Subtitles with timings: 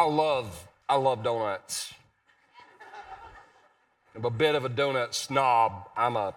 [0.00, 1.92] I love, I love donuts.
[4.16, 5.90] I'm a bit of a donut snob.
[5.94, 6.34] I'm a,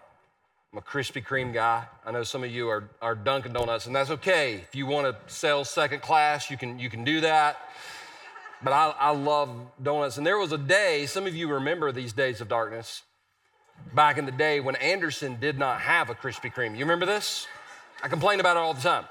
[0.74, 1.86] I'm a Krispy Kreme guy.
[2.06, 4.56] I know some of you are, are Dunkin' Donuts, and that's okay.
[4.56, 7.56] If you want to sell second class, you can, you can do that.
[8.62, 9.50] But I, I love
[9.82, 10.18] donuts.
[10.18, 13.04] And there was a day, some of you remember these days of darkness,
[13.94, 16.74] back in the day when Anderson did not have a Krispy Kreme.
[16.74, 17.48] You remember this?
[18.04, 19.06] I complain about it all the time.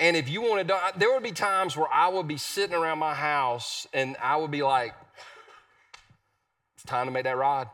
[0.00, 2.98] And if you wanted, to, there would be times where I would be sitting around
[2.98, 4.94] my house and I would be like,
[6.74, 7.68] it's time to make that ride.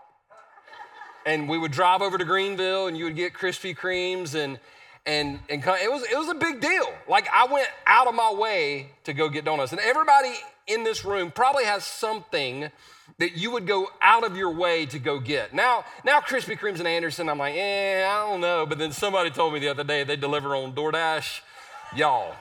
[1.24, 4.58] And we would drive over to Greenville and you would get Krispy Kremes and,
[5.06, 6.92] and, and it, was, it was a big deal.
[7.08, 9.70] Like I went out of my way to go get donuts.
[9.70, 10.34] And everybody
[10.66, 12.72] in this room probably has something
[13.18, 15.54] that you would go out of your way to go get.
[15.54, 18.66] Now, now Krispy Kremes and Anderson, I'm like, eh, I don't know.
[18.66, 21.42] But then somebody told me the other day they deliver on DoorDash.
[21.94, 22.34] Y'all,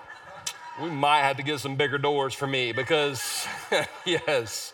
[0.81, 3.47] we might have to get some bigger doors for me because,
[4.05, 4.73] yes.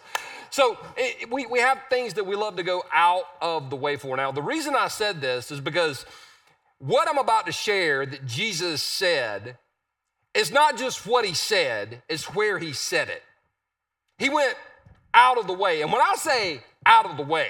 [0.50, 3.96] So it, we, we have things that we love to go out of the way
[3.96, 4.16] for.
[4.18, 6.06] Now, the reason I said this is because
[6.80, 9.58] what I'm about to share that Jesus said
[10.34, 13.24] is not just what he said, it's where he said it.
[14.18, 14.56] He went
[15.14, 15.82] out of the way.
[15.82, 17.50] And when I say out of the way,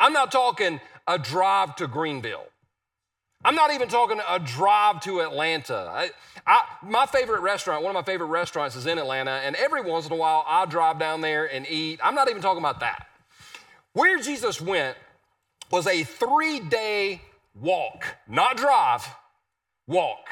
[0.00, 2.46] I'm not talking a drive to Greenville.
[3.44, 5.88] I'm not even talking a drive to Atlanta.
[5.90, 6.10] I,
[6.46, 10.06] I, my favorite restaurant, one of my favorite restaurants is in Atlanta, and every once
[10.06, 12.00] in a while I'll drive down there and eat.
[12.02, 13.08] I'm not even talking about that.
[13.94, 14.96] Where Jesus went
[15.70, 17.20] was a three day
[17.54, 19.08] walk, not drive,
[19.86, 20.28] walk.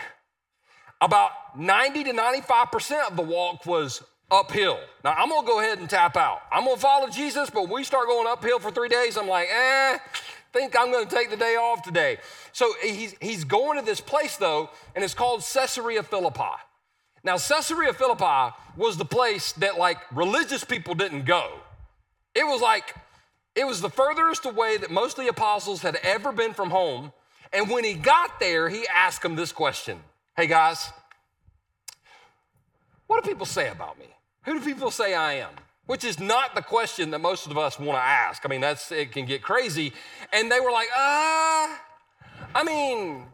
[1.01, 4.79] About 90 to 95% of the walk was uphill.
[5.03, 6.43] Now, I'm gonna go ahead and tap out.
[6.53, 9.99] I'm gonna follow Jesus, but we start going uphill for three days, I'm like, eh,
[10.53, 12.19] think I'm gonna take the day off today.
[12.53, 16.57] So he's, he's going to this place though, and it's called Caesarea Philippi.
[17.23, 21.51] Now, Caesarea Philippi was the place that like religious people didn't go.
[22.35, 22.95] It was like,
[23.55, 27.13] it was the furthest away that most of the apostles had ever been from home.
[27.53, 29.99] And when he got there, he asked them this question
[30.37, 30.93] Hey guys,
[33.07, 34.07] what do people say about me?
[34.45, 35.51] Who do people say I am?
[35.91, 38.47] Which is not the question that most of us want to ask.
[38.47, 39.93] I mean, that's it can get crazy.
[40.33, 41.67] And they were like, uh,
[42.55, 43.25] I mean,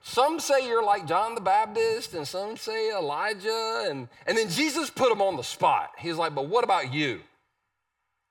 [0.00, 4.88] some say you're like John the Baptist, and some say Elijah, and, and then Jesus
[4.88, 5.90] put them on the spot.
[5.98, 7.20] He's like, but what about you?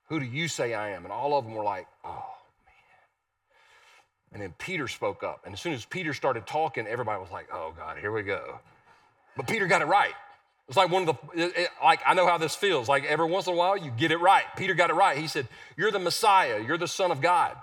[0.08, 1.04] Who do you say I am?
[1.04, 2.34] And all of them were like, oh,
[2.66, 4.32] man.
[4.32, 5.42] And then Peter spoke up.
[5.44, 8.58] And as soon as Peter started talking, everybody was like, oh, God, here we go.
[9.36, 10.14] But Peter got it right.
[10.68, 12.88] It's like one of the, it, it, like, I know how this feels.
[12.88, 14.44] Like every once in a while, you get it right.
[14.56, 15.16] Peter got it right.
[15.16, 17.56] He said, You're the Messiah, you're the Son of God.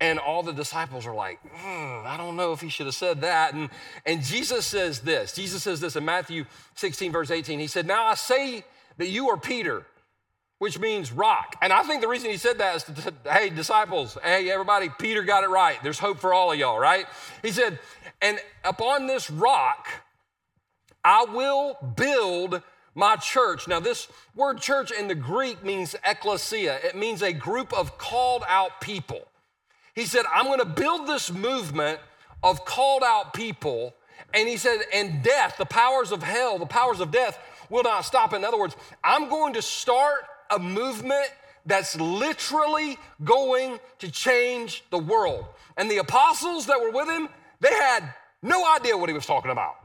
[0.00, 3.20] And all the disciples are like, hmm, I don't know if he should have said
[3.20, 3.54] that.
[3.54, 3.70] And,
[4.04, 7.60] and Jesus says this Jesus says this in Matthew 16, verse 18.
[7.60, 8.64] He said, Now I say
[8.98, 9.86] that you are Peter,
[10.58, 11.54] which means rock.
[11.62, 15.22] And I think the reason he said that is, to, hey, disciples, hey, everybody, Peter
[15.22, 15.80] got it right.
[15.84, 17.06] There's hope for all of y'all, right?
[17.42, 17.78] He said,
[18.20, 19.86] And upon this rock,
[21.04, 22.62] I will build
[22.94, 23.66] my church.
[23.66, 28.44] Now, this word church in the Greek means ecclesia, it means a group of called
[28.48, 29.26] out people.
[29.94, 31.98] He said, I'm going to build this movement
[32.42, 33.94] of called out people.
[34.34, 38.04] And he said, and death, the powers of hell, the powers of death will not
[38.04, 38.32] stop.
[38.32, 41.28] In other words, I'm going to start a movement
[41.66, 45.44] that's literally going to change the world.
[45.76, 47.28] And the apostles that were with him,
[47.60, 49.76] they had no idea what he was talking about.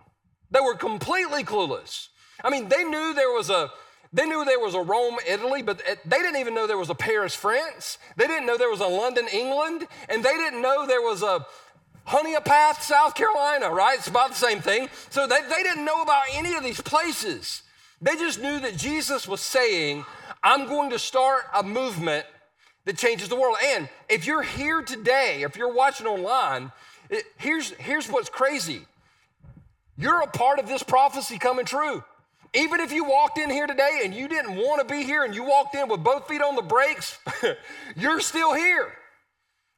[0.51, 2.07] They were completely clueless.
[2.43, 3.71] I mean, they knew there was a
[4.13, 6.89] they knew there was a Rome, Italy, but eh, they didn't even know there was
[6.89, 7.97] a Paris, France.
[8.15, 11.45] They didn't know there was a London, England, and they didn't know there was a
[12.07, 13.97] Honea Path, South Carolina, right?
[13.97, 14.87] It's about the same thing.
[15.09, 17.63] So they, they didn't know about any of these places.
[18.01, 20.05] They just knew that Jesus was saying,
[20.41, 22.25] I'm going to start a movement
[22.85, 23.57] that changes the world.
[23.61, 26.71] And if you're here today, if you're watching online,
[27.09, 28.85] it, here's, here's what's crazy
[29.97, 32.03] you're a part of this prophecy coming true.
[32.53, 35.35] Even if you walked in here today and you didn't want to be here and
[35.35, 37.19] you walked in with both feet on the brakes,
[37.95, 38.93] you're still here.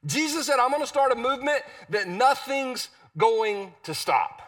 [0.06, 4.42] Jesus said, I'm going to start a movement that nothing's going to stop.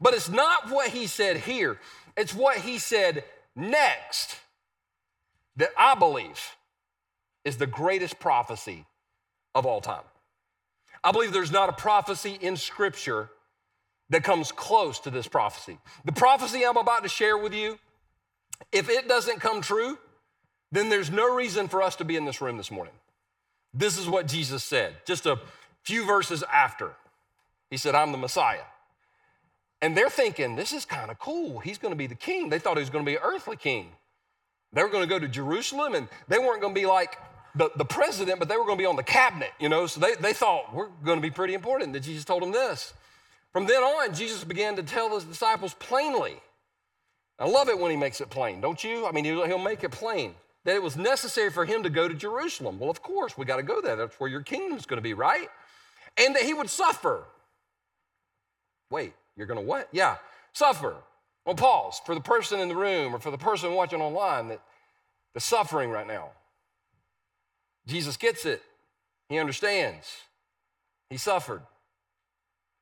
[0.00, 1.78] But it's not what he said here,
[2.16, 3.24] it's what he said
[3.54, 4.36] next
[5.56, 6.40] that I believe
[7.44, 8.86] is the greatest prophecy
[9.54, 10.04] of all time.
[11.02, 13.30] I believe there's not a prophecy in Scripture
[14.10, 15.78] that comes close to this prophecy.
[16.04, 17.78] The prophecy I'm about to share with you,
[18.72, 19.98] if it doesn't come true,
[20.72, 22.94] then there's no reason for us to be in this room this morning.
[23.74, 25.38] This is what Jesus said, just a
[25.82, 26.92] few verses after.
[27.70, 28.64] He said, I'm the Messiah.
[29.80, 31.60] And they're thinking, this is kind of cool.
[31.60, 32.48] He's going to be the king.
[32.48, 33.92] They thought he was going to be an earthly king.
[34.72, 37.16] They were going to go to Jerusalem and they weren't going to be like
[37.54, 39.86] the, the president, but they were going to be on the cabinet, you know.
[39.86, 42.92] So they, they thought, we're going to be pretty important that Jesus told them this.
[43.52, 46.36] From then on, Jesus began to tell his disciples plainly.
[47.38, 49.06] I love it when he makes it plain, don't you?
[49.06, 50.34] I mean, he'll make it plain
[50.64, 52.78] that it was necessary for him to go to Jerusalem.
[52.78, 53.96] Well, of course, we got to go there.
[53.96, 55.48] That's where your kingdom's going to be, right?
[56.16, 57.24] And that he would suffer.
[58.90, 59.88] Wait, you're going to what?
[59.92, 60.16] Yeah,
[60.52, 60.96] suffer.
[61.46, 64.60] Well, pause for the person in the room or for the person watching online that
[65.32, 66.30] the suffering right now.
[67.86, 68.62] Jesus gets it.
[69.28, 70.06] He understands.
[71.08, 71.62] He suffered.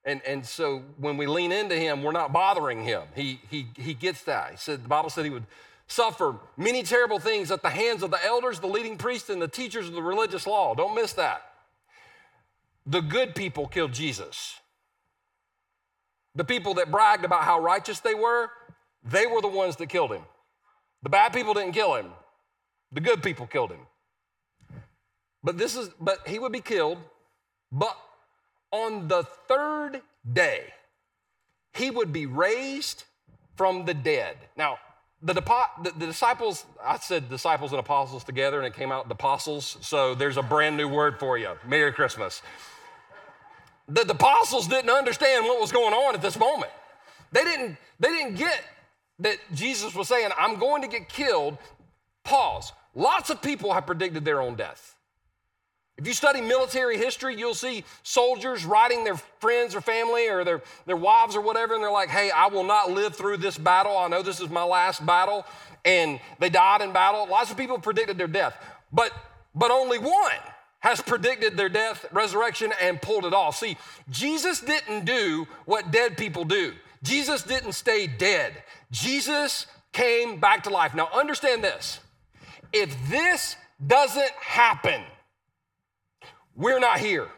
[0.06, 3.02] And, and so when we lean into him, we're not bothering him.
[3.14, 4.52] He, he, he gets that.
[4.52, 5.46] He said, the Bible said he would
[5.88, 9.48] suffer many terrible things at the hands of the elders, the leading priests, and the
[9.48, 10.74] teachers of the religious law.
[10.76, 11.42] Don't miss that.
[12.86, 14.60] The good people killed Jesus.
[16.36, 18.48] The people that bragged about how righteous they were,
[19.02, 20.22] they were the ones that killed him.
[21.02, 22.06] The bad people didn't kill him.
[22.92, 23.80] The good people killed him.
[25.42, 26.98] But this is but he would be killed,
[27.72, 27.96] but
[28.76, 30.64] on the third day
[31.74, 33.04] he would be raised
[33.56, 34.36] from the dead.
[34.56, 34.78] Now,
[35.22, 39.78] the, the, the, disciples, I said disciples and apostles together, and it came out apostles.
[39.80, 41.52] So there's a brand new word for you.
[41.66, 42.42] Merry Christmas.
[43.88, 46.72] The, the apostles didn't understand what was going on at this moment.
[47.32, 48.62] They didn't, they didn't get
[49.20, 51.56] that Jesus was saying, I'm going to get killed.
[52.24, 52.72] Pause.
[52.94, 54.95] Lots of people have predicted their own death.
[55.98, 60.62] If you study military history, you'll see soldiers writing their friends or family or their,
[60.84, 63.96] their wives or whatever, and they're like, hey, I will not live through this battle.
[63.96, 65.46] I know this is my last battle.
[65.86, 67.26] And they died in battle.
[67.30, 68.56] Lots of people predicted their death,
[68.92, 69.10] but,
[69.54, 70.32] but only one
[70.80, 73.56] has predicted their death, resurrection, and pulled it off.
[73.56, 73.76] See,
[74.10, 78.52] Jesus didn't do what dead people do, Jesus didn't stay dead.
[78.90, 80.94] Jesus came back to life.
[80.94, 82.00] Now, understand this
[82.72, 85.02] if this doesn't happen,
[86.56, 87.28] we're not here.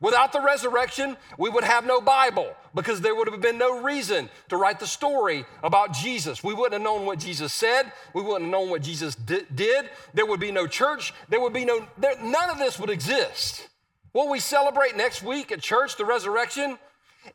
[0.00, 4.30] Without the resurrection, we would have no Bible because there would have been no reason
[4.48, 6.42] to write the story about Jesus.
[6.42, 7.92] We wouldn't have known what Jesus said.
[8.14, 9.90] We wouldn't have known what Jesus di- did.
[10.14, 11.12] There would be no church.
[11.28, 13.68] There would be no, there, none of this would exist.
[14.12, 16.78] What we celebrate next week at church, the resurrection,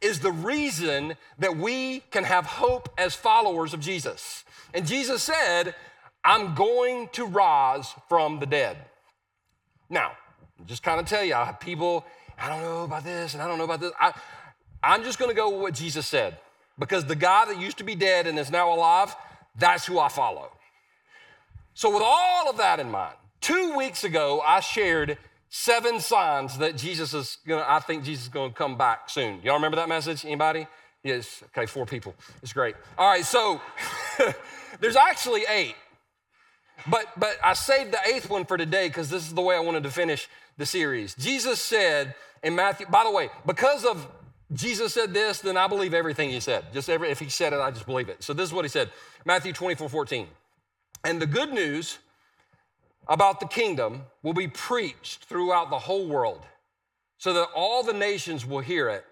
[0.02, 4.44] is the reason that we can have hope as followers of Jesus.
[4.74, 5.76] And Jesus said,
[6.24, 8.78] I'm going to rise from the dead.
[9.88, 10.14] Now,
[10.68, 12.06] just kind of tell you, people,
[12.38, 13.92] I don't know about this and I don't know about this.
[14.00, 14.14] I,
[14.84, 16.38] I'm just going to go with what Jesus said
[16.78, 19.16] because the guy that used to be dead and is now alive,
[19.58, 20.52] that's who I follow.
[21.74, 25.18] So, with all of that in mind, two weeks ago, I shared
[25.50, 29.10] seven signs that Jesus is going to, I think Jesus is going to come back
[29.10, 29.42] soon.
[29.44, 30.24] Y'all remember that message?
[30.26, 30.68] Anybody?
[31.04, 31.44] Yes.
[31.48, 32.16] Okay, four people.
[32.42, 32.76] It's great.
[32.98, 33.62] All right, so
[34.80, 35.76] there's actually eight.
[36.88, 39.60] But but I saved the eighth one for today because this is the way I
[39.60, 41.16] wanted to finish the series.
[41.16, 44.08] Jesus said in Matthew, by the way, because of
[44.54, 46.66] Jesus said this, then I believe everything he said.
[46.74, 48.24] Just every, if he said it, I just believe it.
[48.24, 48.90] So this is what he said
[49.26, 50.28] Matthew 24 14.
[51.04, 52.00] And the good news
[53.08, 56.46] about the kingdom will be preached throughout the whole world
[57.18, 59.06] so that all the nations will hear it,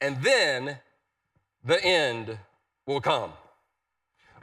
[0.00, 0.78] and then
[1.64, 2.38] the end
[2.86, 3.32] will come.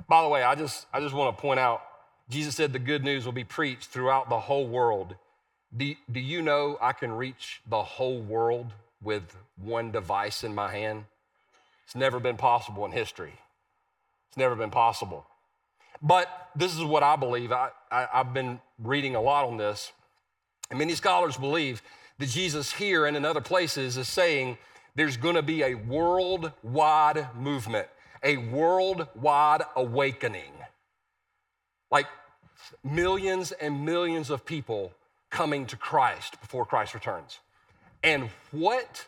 [0.07, 1.81] By the way, I just, I just want to point out
[2.29, 5.15] Jesus said the good news will be preached throughout the whole world.
[5.77, 8.67] Do, do you know I can reach the whole world
[9.01, 11.05] with one device in my hand?
[11.85, 13.33] It's never been possible in history.
[14.29, 15.25] It's never been possible.
[16.01, 17.51] But this is what I believe.
[17.51, 19.91] I, I, have been reading a lot on this.
[20.69, 21.81] And many scholars believe
[22.19, 24.57] that Jesus here and in other places is saying
[24.95, 27.87] there's going to be a worldwide movement,
[28.23, 30.53] a worldwide awakening.
[31.91, 32.07] Like
[32.83, 34.93] millions and millions of people
[35.35, 37.39] coming to Christ before Christ returns.
[38.01, 39.05] And what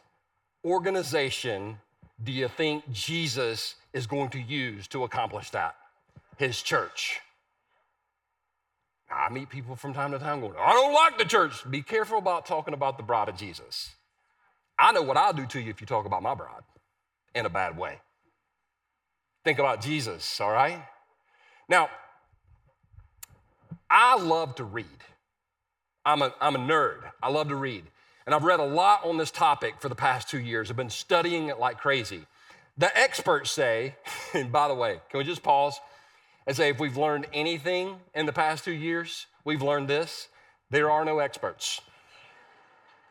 [0.65, 1.77] organization
[2.22, 5.77] do you think Jesus is going to use to accomplish that?
[6.36, 7.22] His church.
[9.10, 11.53] I meet people from time to time going, I don't like the church.
[11.72, 13.91] Be careful about talking about the bride of Jesus.
[14.77, 16.63] I know what I'll do to you if you talk about my bride
[17.36, 18.00] in a bad way.
[19.46, 20.84] Think about Jesus, all right?
[21.69, 21.89] Now,
[23.89, 24.86] I love to read.
[26.08, 27.00] I'm a, I'm a nerd.
[27.22, 27.84] I love to read.
[28.26, 30.70] And I've read a lot on this topic for the past two years.
[30.72, 32.26] I've been studying it like crazy.
[32.78, 33.96] The experts say,
[34.34, 35.82] and by the way, can we just pause
[36.48, 40.30] and say if we've learned anything in the past two years, we've learned this
[40.70, 41.82] there are no experts.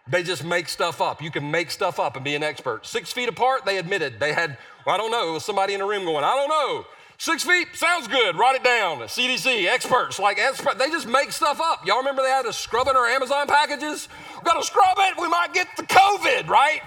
[0.08, 1.22] They just make stuff up.
[1.22, 2.86] You can make stuff up and be an expert.
[2.86, 5.80] Six feet apart, they admitted they had, well, I don't know, it was somebody in
[5.80, 6.86] the room going, I don't know.
[7.18, 8.36] Six feet sounds good.
[8.36, 8.98] Write it down.
[8.98, 10.36] CDC experts like
[10.78, 11.86] they just make stuff up.
[11.86, 14.08] Y'all remember they had to scrub in our Amazon packages?
[14.36, 15.14] We got to scrub it.
[15.18, 16.82] We might get the COVID, right?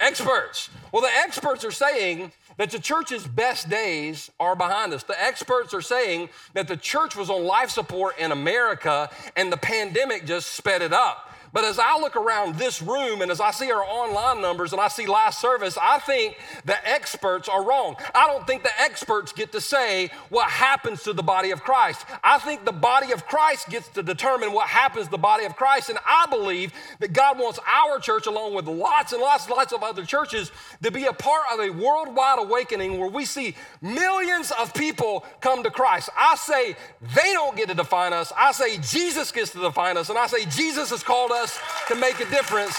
[0.00, 0.68] Experts.
[0.92, 5.02] Well, the experts are saying that the church's best days are behind us.
[5.02, 9.56] The experts are saying that the church was on life support in America and the
[9.56, 11.33] pandemic just sped it up.
[11.54, 14.80] But as I look around this room and as I see our online numbers and
[14.80, 17.94] I see live service, I think the experts are wrong.
[18.12, 22.06] I don't think the experts get to say what happens to the body of Christ.
[22.24, 25.54] I think the body of Christ gets to determine what happens to the body of
[25.54, 25.90] Christ.
[25.90, 29.72] And I believe that God wants our church, along with lots and lots and lots
[29.72, 30.50] of other churches,
[30.82, 35.62] to be a part of a worldwide awakening where we see millions of people come
[35.62, 36.10] to Christ.
[36.18, 38.32] I say they don't get to define us.
[38.36, 40.08] I say Jesus gets to define us.
[40.08, 41.58] And I say Jesus has called us us
[41.88, 42.76] to make a difference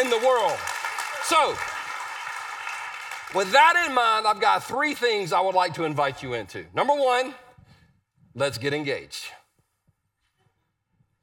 [0.00, 0.58] in the world.
[1.22, 1.54] So,
[3.34, 6.64] with that in mind, I've got three things I would like to invite you into.
[6.74, 7.34] Number one,
[8.34, 9.26] let's get engaged.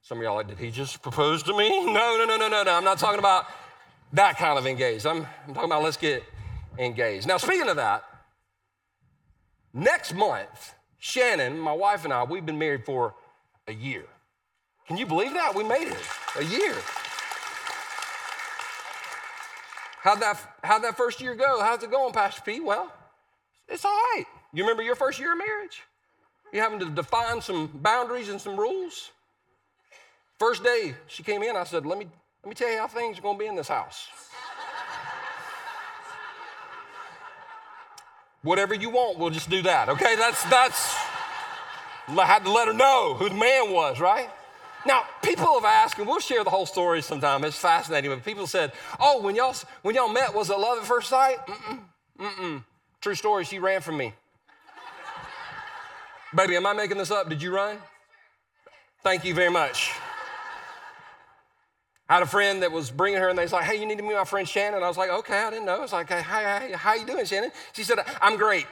[0.01, 1.69] Some of y'all like, did he just propose to me?
[1.93, 2.73] No, no, no, no, no, no.
[2.73, 3.45] I'm not talking about
[4.13, 5.05] that kind of engaged.
[5.05, 6.23] I'm, I'm talking about let's get
[6.77, 7.27] engaged.
[7.27, 8.03] Now, speaking of that,
[9.73, 13.15] next month, Shannon, my wife, and I, we've been married for
[13.67, 14.05] a year.
[14.87, 15.55] Can you believe that?
[15.55, 15.97] We made it
[16.37, 16.75] a year.
[20.01, 21.61] How'd that, how'd that first year go?
[21.61, 22.59] How's it going, Pastor P?
[22.59, 22.91] Well,
[23.69, 24.25] it's all right.
[24.53, 25.83] You remember your first year of marriage?
[26.51, 29.11] You having to define some boundaries and some rules?
[30.37, 32.07] First day she came in, I said, Let me,
[32.43, 34.09] let me tell you how things are going to be in this house.
[38.41, 40.17] Whatever you want, we'll just do that, okay?
[40.17, 40.93] That's, that's,
[42.09, 44.29] I had to let her know who the man was, right?
[44.85, 47.43] Now, people have asked, and we'll share the whole story sometime.
[47.43, 48.11] It's fascinating.
[48.11, 51.37] But people said, "Oh, when y'all when y'all met, was it love at first sight?"
[51.47, 51.79] Mm-mm,
[52.19, 52.63] mm-mm.
[53.01, 53.45] True story.
[53.45, 54.13] She ran from me.
[56.35, 57.29] Baby, am I making this up?
[57.29, 57.77] Did you run?
[59.03, 59.91] Thank you very much.
[62.09, 63.97] I had a friend that was bringing her, and they was like, "Hey, you need
[63.97, 66.09] to meet my friend Shannon." I was like, "Okay, I didn't know." I was like,
[66.09, 68.67] "Hey, hi, how you doing, Shannon?" She said, "I'm great."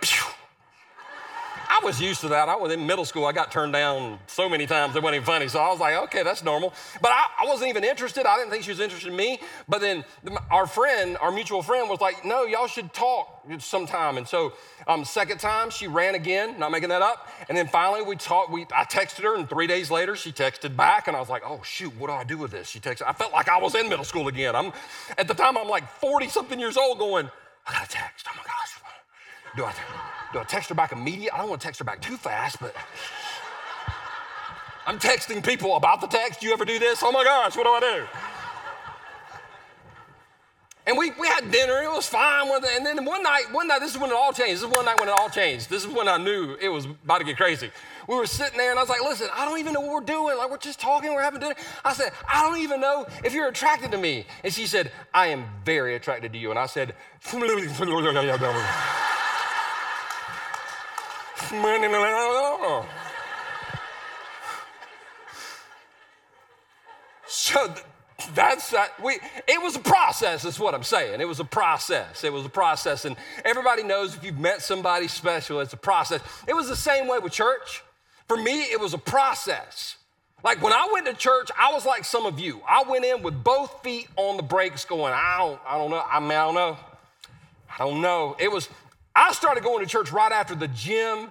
[1.71, 2.49] I was used to that.
[2.49, 3.25] I was in middle school.
[3.25, 5.47] I got turned down so many times it wasn't even funny.
[5.47, 6.73] So I was like, okay, that's normal.
[7.01, 8.25] But I, I wasn't even interested.
[8.25, 9.39] I didn't think she was interested in me.
[9.69, 10.03] But then
[10.49, 14.17] our friend, our mutual friend, was like, no, y'all should talk sometime.
[14.17, 14.51] And so,
[14.85, 16.59] um, second time she ran again.
[16.59, 17.29] Not making that up.
[17.47, 18.51] And then finally we talked.
[18.51, 21.43] We I texted her, and three days later she texted back, and I was like,
[21.45, 22.67] oh shoot, what do I do with this?
[22.67, 23.03] She texted.
[23.07, 24.57] I felt like I was in middle school again.
[24.57, 24.73] I'm
[25.17, 27.31] at the time I'm like 40 something years old, going,
[27.65, 28.27] I got a text.
[28.29, 28.71] Oh my gosh,
[29.55, 29.73] do I?
[30.33, 31.31] Do I text her back immediately?
[31.31, 32.73] I don't want to text her back too fast, but
[34.85, 36.41] I'm texting people about the text.
[36.41, 37.03] You ever do this?
[37.03, 38.07] Oh my gosh, what do I do?
[40.87, 42.49] And we, we had dinner, it was fine.
[42.49, 44.61] And then one night, one night, this is when it all changed.
[44.61, 45.69] This is one night when it all changed.
[45.69, 47.69] This is when I knew it was about to get crazy.
[48.07, 50.01] We were sitting there and I was like, listen, I don't even know what we're
[50.01, 50.37] doing.
[50.37, 51.53] Like, we're just talking, we're having dinner.
[51.85, 54.25] I said, I don't even know if you're attracted to me.
[54.43, 56.49] And she said, I am very attracted to you.
[56.49, 56.95] And I said,
[67.27, 67.73] so
[68.33, 69.01] that's that.
[69.03, 71.21] We, it was a process, is what I'm saying.
[71.21, 72.23] It was a process.
[72.23, 73.05] It was a process.
[73.05, 76.21] And everybody knows if you've met somebody special, it's a process.
[76.47, 77.83] It was the same way with church.
[78.27, 79.97] For me, it was a process.
[80.43, 82.61] Like when I went to church, I was like some of you.
[82.67, 86.03] I went in with both feet on the brakes, going, I don't, I don't know.
[86.09, 86.77] I mean, I don't know.
[87.73, 88.35] I don't know.
[88.39, 88.69] It was,
[89.15, 91.29] I started going to church right after the Jim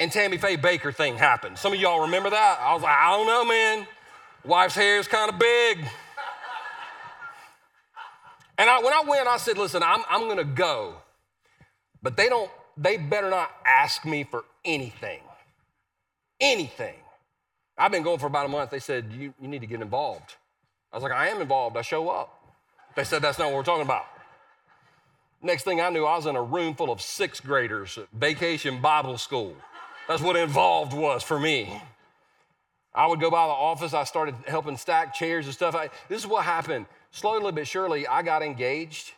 [0.00, 1.58] and Tammy Faye Bakker thing happened.
[1.58, 2.58] Some of y'all remember that?
[2.60, 3.86] I was like, I don't know, man.
[4.44, 5.78] Wife's hair is kind of big.
[8.58, 10.96] And I, when I went, I said, listen, I'm, I'm going to go,
[12.02, 15.20] but they don't, they better not ask me for anything.
[16.40, 16.94] Anything.
[17.78, 18.70] I've been going for about a month.
[18.70, 20.36] They said, you, you need to get involved.
[20.92, 21.76] I was like, I am involved.
[21.76, 22.38] I show up.
[22.94, 24.04] They said, that's not what we're talking about.
[25.44, 28.80] Next thing I knew, I was in a room full of sixth graders at vacation
[28.80, 29.56] Bible school.
[30.06, 31.82] That's what involved was for me.
[32.94, 33.92] I would go by the office.
[33.92, 35.74] I started helping stack chairs and stuff.
[35.74, 36.86] I, this is what happened.
[37.10, 39.12] Slowly but surely, I got engaged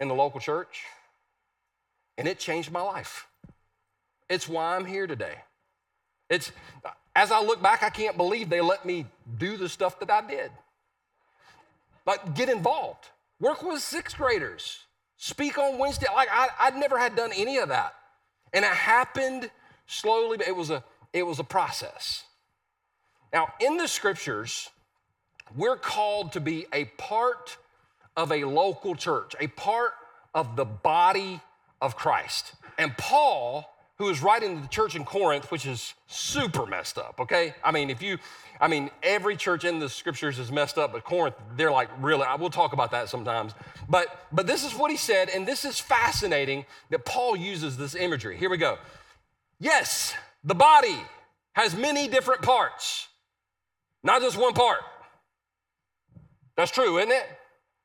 [0.00, 0.84] in the local church,
[2.16, 3.26] and it changed my life.
[4.30, 5.34] It's why I'm here today.
[6.30, 6.50] It's
[7.14, 9.06] as I look back, I can't believe they let me
[9.38, 10.50] do the stuff that I did.
[12.06, 13.08] Like get involved
[13.40, 14.80] work with sixth graders,
[15.16, 16.06] speak on Wednesday.
[16.14, 17.94] Like I, I'd never had done any of that.
[18.52, 19.50] And it happened
[19.86, 22.24] slowly, but it was a, it was a process.
[23.32, 24.70] Now, in the scriptures,
[25.54, 27.56] we're called to be a part
[28.16, 29.92] of a local church, a part
[30.34, 31.40] of the body
[31.80, 32.52] of Christ.
[32.78, 37.16] And Paul who is writing to the church in Corinth, which is super messed up,
[37.18, 37.54] okay?
[37.64, 38.18] I mean, if you,
[38.60, 42.24] I mean, every church in the scriptures is messed up, but Corinth, they're like really,
[42.38, 43.54] we'll talk about that sometimes.
[43.88, 47.96] But, but this is what he said, and this is fascinating that Paul uses this
[47.96, 48.36] imagery.
[48.36, 48.78] Here we go.
[49.58, 50.14] Yes,
[50.44, 51.02] the body
[51.54, 53.08] has many different parts,
[54.04, 54.78] not just one part.
[56.56, 57.26] That's true, isn't it?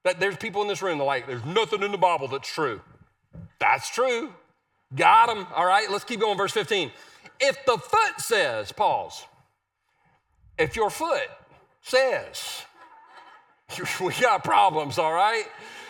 [0.03, 2.81] That there's people in this room that like, there's nothing in the Bible that's true.
[3.59, 4.31] That's true.
[4.95, 5.47] Got them.
[5.55, 6.37] All right, let's keep going.
[6.37, 6.91] Verse 15.
[7.39, 9.25] If the foot says, pause.
[10.57, 11.27] If your foot
[11.81, 12.63] says,
[14.01, 15.45] we got problems, all right?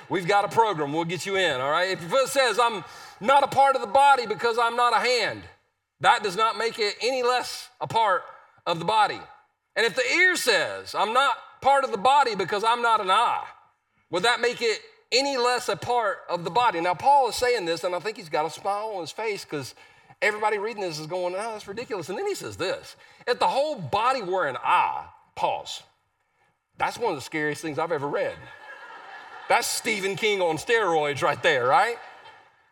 [0.09, 0.93] We've got a program.
[0.93, 1.89] We'll get you in, all right?
[1.91, 2.83] If your foot says, I'm
[3.19, 5.43] not a part of the body because I'm not a hand,
[5.99, 8.23] that does not make it any less a part
[8.65, 9.19] of the body.
[9.75, 13.09] And if the ear says, I'm not part of the body because I'm not an
[13.09, 13.45] eye,
[14.11, 14.79] would that make it
[15.13, 16.81] any less a part of the body.
[16.81, 19.45] Now, Paul is saying this, and I think he's got a smile on his face
[19.45, 19.75] because
[20.21, 22.09] everybody reading this is going, oh, that's ridiculous.
[22.09, 22.95] And then he says this
[23.27, 25.05] if the whole body were an eye,
[25.35, 25.83] pause.
[26.77, 28.35] That's one of the scariest things I've ever read.
[29.47, 31.97] That's Stephen King on steroids right there, right?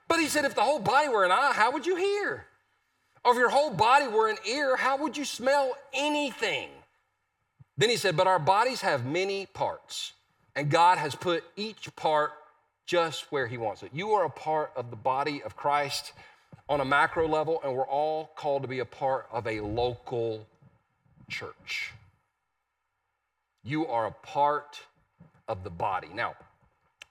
[0.07, 2.45] But he said, if the whole body were an eye, how would you hear?
[3.23, 6.69] Or if your whole body were an ear, how would you smell anything?
[7.77, 10.13] Then he said, but our bodies have many parts
[10.55, 12.31] and God has put each part
[12.85, 13.91] just where He wants it.
[13.93, 16.13] You are a part of the body of Christ
[16.67, 20.45] on a macro level, and we're all called to be a part of a local
[21.29, 21.93] church.
[23.63, 24.81] You are a part
[25.47, 26.09] of the body.
[26.13, 26.35] Now,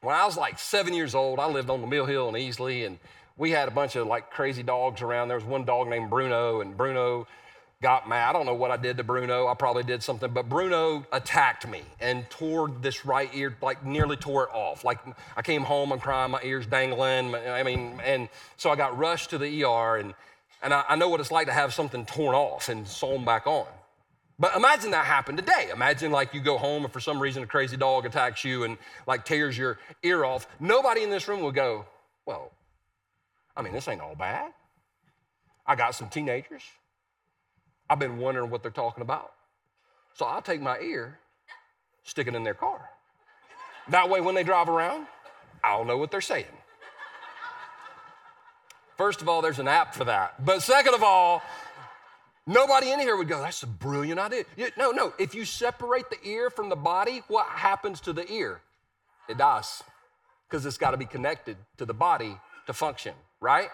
[0.03, 2.87] when I was like seven years old, I lived on the Mill Hill in Easley,
[2.87, 2.99] and
[3.37, 5.29] we had a bunch of like crazy dogs around.
[5.29, 7.27] There was one dog named Bruno, and Bruno
[7.83, 8.29] got mad.
[8.29, 9.47] I don't know what I did to Bruno.
[9.47, 14.17] I probably did something, but Bruno attacked me and tore this right ear, like nearly
[14.17, 14.85] tore it off.
[14.85, 14.99] Like
[15.35, 17.35] I came home and crying, my ears dangling.
[17.35, 20.13] I mean, and so I got rushed to the ER, and
[20.63, 23.47] and I, I know what it's like to have something torn off and sewn back
[23.47, 23.67] on.
[24.39, 25.71] But imagine that happened today.
[25.73, 28.77] Imagine like you go home and for some reason a crazy dog attacks you and
[29.07, 30.47] like tears your ear off.
[30.61, 31.87] Nobody in this room would go,
[32.27, 32.53] well,
[33.57, 34.53] I mean, this ain't all bad.
[35.67, 36.63] I got some teenagers
[37.91, 39.33] I've been wondering what they're talking about.
[40.15, 41.19] So I'll take my ear,
[42.05, 42.89] stick it in their car.
[43.89, 45.09] That way, when they drive around,
[45.65, 46.47] I'll know what they're saying.
[48.97, 50.45] First of all, there's an app for that.
[50.45, 51.43] But second of all,
[52.47, 54.45] nobody in here would go, that's a brilliant idea.
[54.77, 55.13] No, no.
[55.19, 58.61] If you separate the ear from the body, what happens to the ear?
[59.29, 59.83] It dies
[60.49, 63.69] because it's got to be connected to the body to function, right?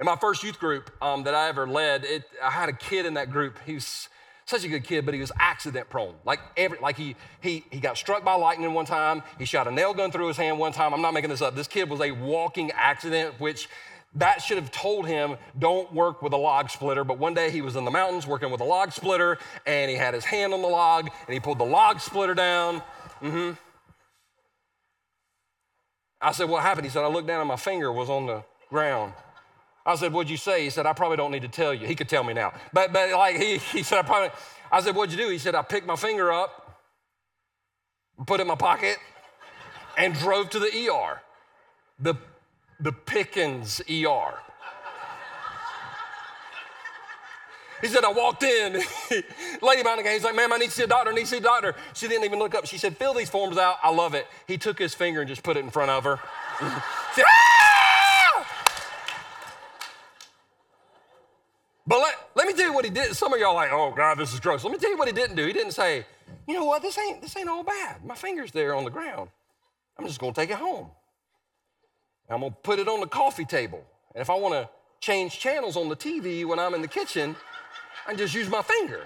[0.00, 3.04] In my first youth group um, that I ever led, it, I had a kid
[3.04, 3.58] in that group.
[3.66, 4.08] He was
[4.44, 6.14] such a good kid, but he was accident prone.
[6.24, 9.22] Like every, like he he he got struck by lightning one time.
[9.38, 10.94] He shot a nail gun through his hand one time.
[10.94, 11.56] I'm not making this up.
[11.56, 13.68] This kid was a walking accident, which
[14.14, 17.02] that should have told him don't work with a log splitter.
[17.02, 19.96] But one day he was in the mountains working with a log splitter, and he
[19.96, 22.82] had his hand on the log, and he pulled the log splitter down.
[23.20, 23.50] Mm-hmm.
[26.20, 28.44] I said, "What happened?" He said, "I looked down and my finger was on the
[28.70, 29.12] ground."
[29.88, 30.64] I said, What'd you say?
[30.64, 31.86] He said, I probably don't need to tell you.
[31.86, 32.52] He could tell me now.
[32.74, 34.30] But, but like, he, he said, I probably,
[34.70, 35.30] I said, What'd you do?
[35.32, 36.82] He said, I picked my finger up,
[38.26, 38.98] put it in my pocket,
[39.96, 41.22] and drove to the ER,
[41.98, 42.14] the,
[42.78, 44.34] the Pickens ER.
[47.80, 48.72] He said, I walked in.
[49.62, 51.12] Lady behind the gate, he's like, ma'am, I need to see a doctor.
[51.12, 51.74] I need to see a doctor.
[51.94, 52.66] She didn't even look up.
[52.66, 53.76] She said, fill these forms out.
[53.82, 54.26] I love it.
[54.46, 56.18] He took his finger and just put it in front of her.
[57.14, 57.24] said,
[61.88, 63.16] But let, let me tell you what he did.
[63.16, 64.62] Some of y'all like, oh God, this is gross.
[64.62, 65.46] Let me tell you what he didn't do.
[65.46, 66.04] He didn't say,
[66.46, 68.04] you know what, this ain't this ain't all bad.
[68.04, 69.30] My finger's there on the ground.
[69.98, 70.88] I'm just gonna take it home.
[72.28, 73.82] I'm gonna put it on the coffee table.
[74.14, 74.68] And if I wanna
[75.00, 77.34] change channels on the TV when I'm in the kitchen,
[78.04, 79.00] I can just use my finger.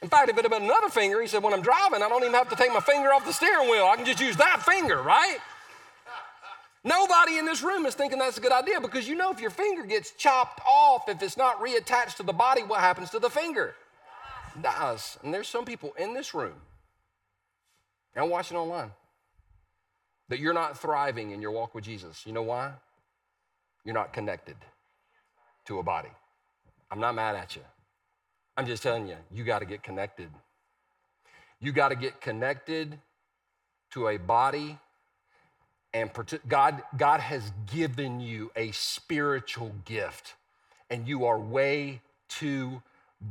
[0.00, 2.22] In fact, if it had been another finger, he said, when I'm driving, I don't
[2.22, 3.86] even have to take my finger off the steering wheel.
[3.90, 5.38] I can just use that finger, right?
[6.84, 9.50] Nobody in this room is thinking that's a good idea because you know if your
[9.50, 13.30] finger gets chopped off, if it's not reattached to the body, what happens to the
[13.30, 13.74] finger?
[14.60, 15.18] Dies.
[15.22, 16.54] And there's some people in this room
[18.14, 18.90] and watching online
[20.28, 22.24] that you're not thriving in your walk with Jesus.
[22.26, 22.72] You know why?
[23.84, 24.56] You're not connected
[25.66, 26.10] to a body.
[26.90, 27.62] I'm not mad at you.
[28.56, 30.28] I'm just telling you, you got to get connected.
[31.60, 32.98] You got to get connected
[33.92, 34.78] to a body
[35.94, 36.10] and
[36.48, 40.34] God, God has given you a spiritual gift,
[40.90, 42.82] and you are way too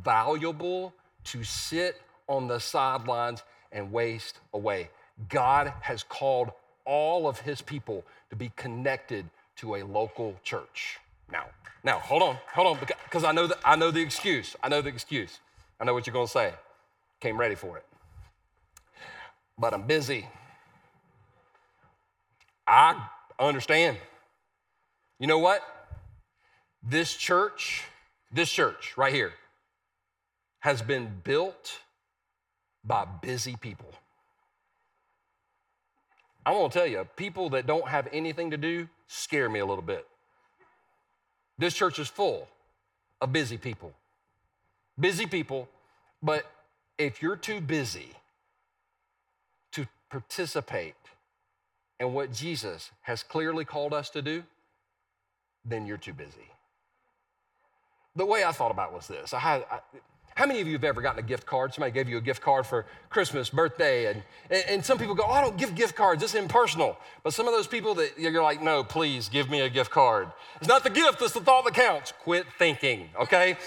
[0.04, 0.94] valuable
[1.26, 4.90] to sit on the sidelines and waste away.
[5.28, 6.52] God has called
[6.86, 9.26] all of his people to be connected
[9.58, 11.00] to a local church.
[11.32, 11.46] Now,
[11.84, 14.56] now, hold on, hold on, because I know that I know the excuse.
[14.64, 15.40] I know the excuse.
[15.82, 16.54] I know what you're gonna say.
[17.20, 17.86] Came ready for it.
[19.58, 20.28] But I'm busy.
[22.68, 23.08] I
[23.40, 23.98] understand.
[25.20, 25.62] You know what?
[26.82, 27.84] This church,
[28.32, 29.34] this church right here,
[30.60, 31.80] has been built
[32.84, 33.92] by busy people.
[36.46, 39.66] I want to tell you, people that don't have anything to do scare me a
[39.66, 40.06] little bit.
[41.58, 42.48] This church is full
[43.22, 43.94] of busy people.
[45.00, 45.70] Busy people,
[46.22, 46.46] but
[46.98, 48.10] if you're too busy
[49.72, 50.96] to participate
[52.00, 54.44] in what Jesus has clearly called us to do,
[55.66, 56.52] then you're too busy.
[58.16, 59.80] The way I thought about was this I I,
[60.36, 61.74] how many of you have ever gotten a gift card?
[61.74, 64.24] Somebody gave you a gift card for Christmas, birthday, and,
[64.68, 66.98] and some people go, oh, I don't give gift cards, it's impersonal.
[67.24, 70.30] But some of those people that you're like, no, please give me a gift card.
[70.60, 72.14] It's not the gift, it's the thought that counts.
[72.24, 73.58] Quit thinking, okay?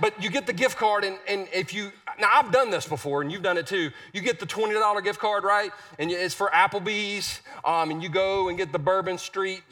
[0.00, 3.22] But you get the gift card, and, and if you, now I've done this before,
[3.22, 3.90] and you've done it too.
[4.12, 5.70] You get the $20 gift card, right?
[5.98, 9.62] And it's for Applebee's, um, and you go and get the Bourbon Street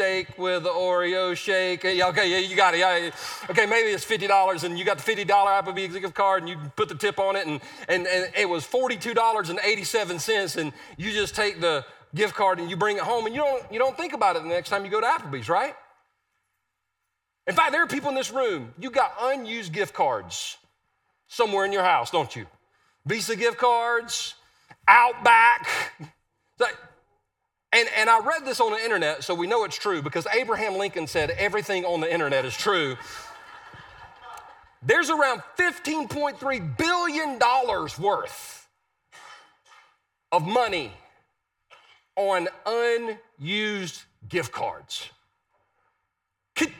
[0.00, 1.84] steak with the Oreo shake.
[1.84, 2.78] Okay, yeah, you got it.
[2.78, 3.10] Yeah,
[3.50, 6.88] okay, maybe it's $50 and you got the $50 Applebee's gift card and you put
[6.88, 11.84] the tip on it and, and, and it was $42.87 and you just take the
[12.14, 14.42] gift card and you bring it home and you don't, you don't think about it
[14.42, 15.74] the next time you go to Applebee's, right?
[17.46, 20.56] In fact, there are people in this room, you got unused gift cards
[21.30, 22.46] somewhere in your house, don't you?
[23.06, 24.34] Visa gift cards,
[24.86, 25.68] Outback.
[27.72, 30.76] And, and I read this on the internet, so we know it's true because Abraham
[30.76, 32.96] Lincoln said everything on the internet is true.
[34.82, 37.38] There's around $15.3 billion
[38.00, 38.68] worth
[40.32, 40.92] of money
[42.16, 45.08] on unused gift cards.
[46.56, 46.72] Could,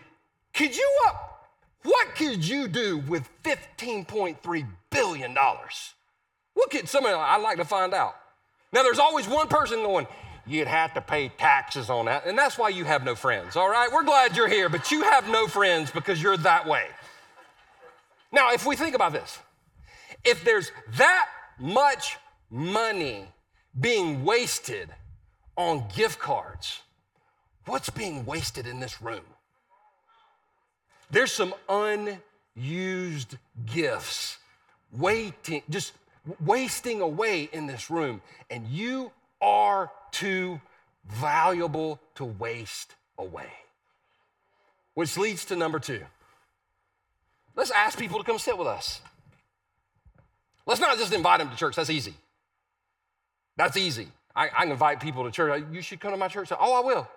[0.52, 1.12] could you, uh,
[1.82, 5.34] what could you do with $15.3 billion?
[6.54, 8.16] What could somebody, I'd like to find out.
[8.72, 10.06] Now, there's always one person going,
[10.46, 12.26] you'd have to pay taxes on that.
[12.26, 13.90] And that's why you have no friends, all right?
[13.92, 16.86] We're glad you're here, but you have no friends because you're that way.
[18.32, 19.38] Now, if we think about this,
[20.24, 22.16] if there's that much
[22.50, 23.26] money
[23.78, 24.90] being wasted
[25.56, 26.80] on gift cards,
[27.66, 29.24] what's being wasted in this room?
[31.10, 34.38] There's some unused gifts
[34.92, 35.92] waiting, just
[36.44, 40.60] wasting away in this room, and you are too
[41.06, 43.50] valuable to waste away.
[44.94, 46.02] Which leads to number two.
[47.56, 49.00] Let's ask people to come sit with us.
[50.66, 52.14] Let's not just invite them to church, that's easy.
[53.56, 54.08] That's easy.
[54.34, 55.64] I, I can invite people to church.
[55.72, 56.50] You should come to my church.
[56.58, 57.08] Oh, I will.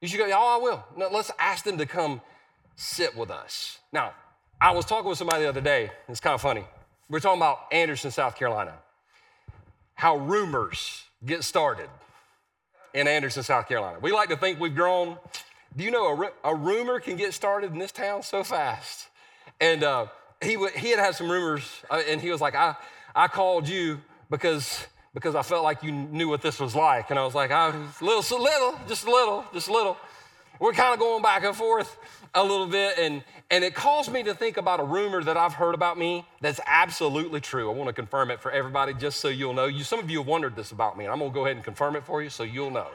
[0.00, 0.84] You should go, oh, I will.
[0.96, 2.20] No, let's ask them to come
[2.76, 3.78] sit with us.
[3.92, 4.12] Now,
[4.60, 5.90] I was talking with somebody the other day.
[6.08, 6.64] It's kind of funny.
[7.08, 8.74] We're talking about Anderson, South Carolina.
[9.94, 11.88] How rumors get started
[12.94, 13.98] in Anderson, South Carolina.
[14.00, 15.18] We like to think we've grown.
[15.76, 19.08] Do you know a, a rumor can get started in this town so fast?
[19.60, 20.06] And uh,
[20.42, 22.74] he, he had had some rumors, uh, and he was like, I,
[23.14, 27.10] I called you because, because I felt like you knew what this was like.
[27.10, 29.96] And I was like, I, a little, little, just a little, just a little.
[30.60, 31.96] We're kind of going back and forth
[32.34, 35.54] a little bit, and, and it caused me to think about a rumor that I've
[35.54, 37.70] heard about me that's absolutely true.
[37.70, 39.66] I want to confirm it for everybody just so you'll know.
[39.66, 41.56] You, some of you have wondered this about me, and I'm going to go ahead
[41.56, 42.88] and confirm it for you so you'll know.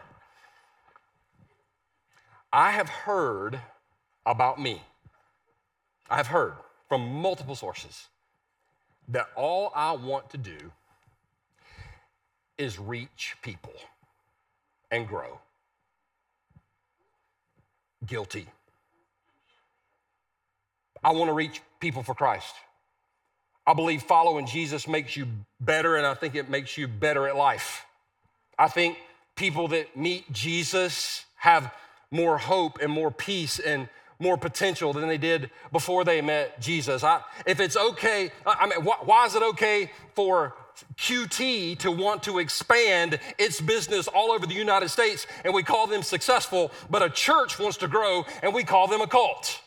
[2.51, 3.59] I have heard
[4.25, 4.81] about me,
[6.09, 6.53] I have heard
[6.87, 8.07] from multiple sources
[9.09, 10.71] that all I want to do
[12.57, 13.73] is reach people
[14.91, 15.39] and grow.
[18.05, 18.47] Guilty.
[21.03, 22.53] I want to reach people for Christ.
[23.65, 25.27] I believe following Jesus makes you
[25.61, 27.85] better, and I think it makes you better at life.
[28.57, 28.97] I think
[29.35, 31.73] people that meet Jesus have
[32.11, 33.87] more hope and more peace and
[34.19, 37.03] more potential than they did before they met Jesus.
[37.03, 40.55] I, if it's okay, I mean, why, why is it okay for
[40.97, 45.87] QT to want to expand its business all over the United States and we call
[45.87, 49.61] them successful, but a church wants to grow and we call them a cult?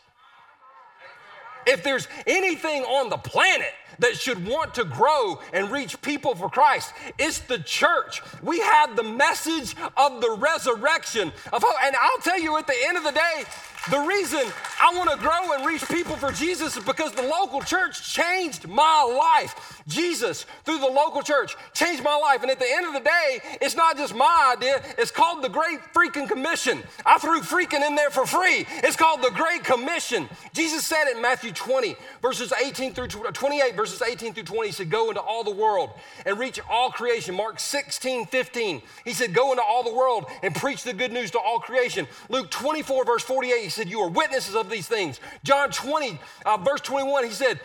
[1.65, 6.49] If there's anything on the planet that should want to grow and reach people for
[6.49, 8.21] Christ, it's the church.
[8.41, 11.75] We have the message of the resurrection of hope.
[11.83, 13.43] And I'll tell you at the end of the day,
[13.91, 14.39] the reason
[14.79, 18.67] I want to grow and reach people for Jesus is because the local church changed
[18.67, 19.81] my life.
[19.87, 22.43] Jesus, through the local church, changed my life.
[22.43, 25.49] And at the end of the day, it's not just my idea, it's called the
[25.49, 26.81] Great Freaking Commission.
[27.05, 28.65] I threw freaking in there for free.
[28.83, 30.29] It's called the Great Commission.
[30.53, 34.89] Jesus said in Matthew 20, verses 18 through 28, verses 18 through 20, he said,
[34.89, 35.91] Go into all the world
[36.25, 37.35] and reach all creation.
[37.35, 41.31] Mark 16, 15, he said, Go into all the world and preach the good news
[41.31, 42.07] to all creation.
[42.29, 45.19] Luke 24, verse 48, he said, You are witnesses of these things.
[45.43, 47.59] John 20, uh, verse 21, he said,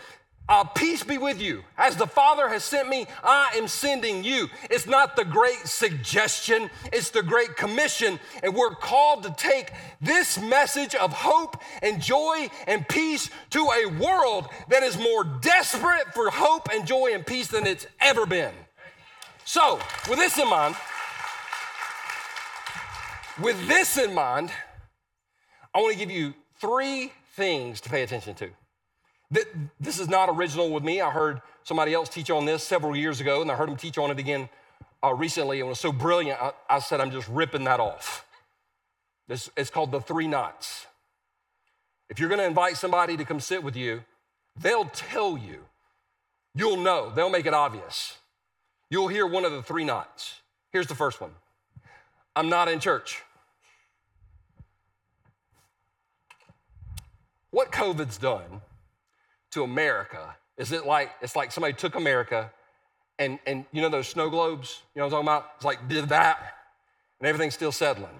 [0.49, 1.63] uh, peace be with you.
[1.77, 4.47] As the Father has sent me, I am sending you.
[4.71, 8.19] It's not the great suggestion, it's the great commission.
[8.41, 13.85] And we're called to take this message of hope and joy and peace to a
[13.99, 18.53] world that is more desperate for hope and joy and peace than it's ever been.
[19.45, 20.75] So, with this in mind,
[23.39, 24.51] with this in mind,
[25.73, 28.49] I want to give you three things to pay attention to.
[29.79, 31.01] This is not original with me.
[31.01, 33.97] I heard somebody else teach on this several years ago, and I heard him teach
[33.97, 34.49] on it again
[35.03, 35.59] uh, recently.
[35.59, 38.25] And it was so brilliant, I, I said, I'm just ripping that off.
[39.27, 40.87] This, it's called the three knots.
[42.09, 44.03] If you're going to invite somebody to come sit with you,
[44.59, 45.65] they'll tell you.
[46.55, 47.11] You'll know.
[47.11, 48.17] They'll make it obvious.
[48.89, 50.41] You'll hear one of the three knots.
[50.71, 51.31] Here's the first one
[52.35, 53.21] I'm not in church.
[57.51, 58.61] What COVID's done
[59.51, 62.51] to America is it like it's like somebody took America
[63.17, 65.51] and and you know those snow globes, you know what I'm talking about?
[65.55, 66.39] It's like did that
[67.19, 68.19] and everything's still settling.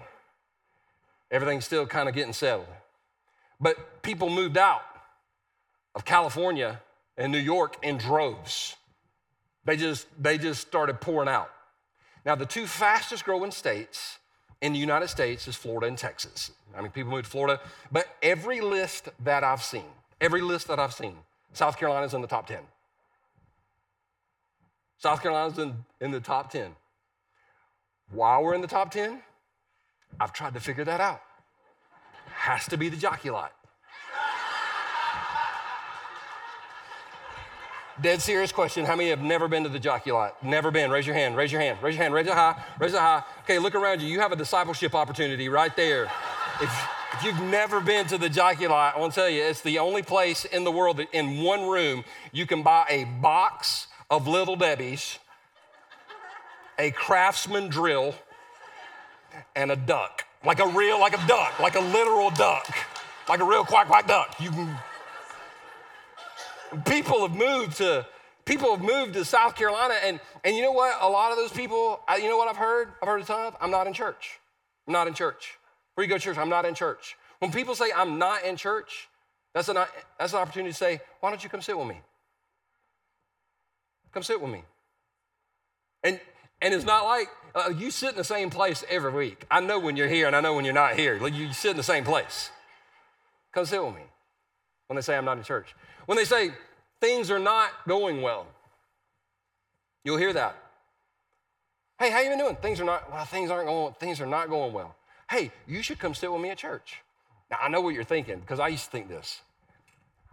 [1.30, 2.66] Everything's still kind of getting settled.
[3.60, 4.82] But people moved out
[5.94, 6.80] of California
[7.16, 8.76] and New York in droves.
[9.64, 11.50] They just they just started pouring out.
[12.24, 14.18] Now the two fastest growing states
[14.60, 16.52] in the United States is Florida and Texas.
[16.76, 19.84] I mean, people move to Florida, but every list that I've seen,
[20.20, 21.16] every list that I've seen,
[21.52, 22.58] South Carolina's in the top 10.
[24.98, 26.76] South Carolina's in, in the top 10.
[28.12, 29.22] Why we're in the top 10?
[30.20, 31.22] I've tried to figure that out.
[32.26, 33.52] Has to be the jockey lot.
[38.02, 38.86] Dead serious question.
[38.86, 40.42] How many have never been to the jockey lot?
[40.42, 40.90] Never been.
[40.90, 41.36] Raise your hand.
[41.36, 41.82] Raise your hand.
[41.82, 42.14] Raise your hand.
[42.14, 42.62] Raise it high.
[42.78, 43.22] Raise it high.
[43.40, 44.08] Okay, look around you.
[44.08, 46.04] You have a discipleship opportunity right there.
[46.62, 49.60] If, if you've never been to the jockey lot, I want to tell you, it's
[49.60, 53.88] the only place in the world that in one room you can buy a box
[54.08, 55.18] of Little Debbie's,
[56.78, 58.14] a craftsman drill,
[59.54, 60.24] and a duck.
[60.42, 62.66] Like a real, like a duck, like a literal duck,
[63.28, 64.36] like a real quack quack duck.
[64.40, 64.78] You can.
[66.86, 68.06] People have moved to
[68.44, 70.96] people have moved to South Carolina, and and you know what?
[71.00, 72.88] A lot of those people, you know what I've heard?
[73.02, 73.56] I've heard a ton of.
[73.60, 74.38] I'm not in church.
[74.86, 75.58] I'm not in church.
[75.94, 76.38] Where you go to church?
[76.38, 77.16] I'm not in church.
[77.40, 79.08] When people say I'm not in church,
[79.54, 79.76] that's an,
[80.18, 82.00] that's an opportunity to say, why don't you come sit with me?
[84.12, 84.62] Come sit with me.
[86.02, 86.20] And,
[86.60, 89.44] and it's not like uh, you sit in the same place every week.
[89.50, 91.16] I know when you're here and I know when you're not here.
[91.28, 92.50] You sit in the same place.
[93.52, 94.02] Come sit with me
[94.86, 95.74] when they say I'm not in church.
[96.10, 96.50] When they say
[97.00, 98.48] things are not going well,
[100.02, 100.56] you'll hear that.
[102.00, 102.56] Hey, how you been doing?
[102.56, 104.96] Things are not, well, things aren't going, things are not going well
[105.30, 107.02] hey, you should come sit with me at church.
[107.50, 109.40] Now, I know what you're thinking because I used to think this.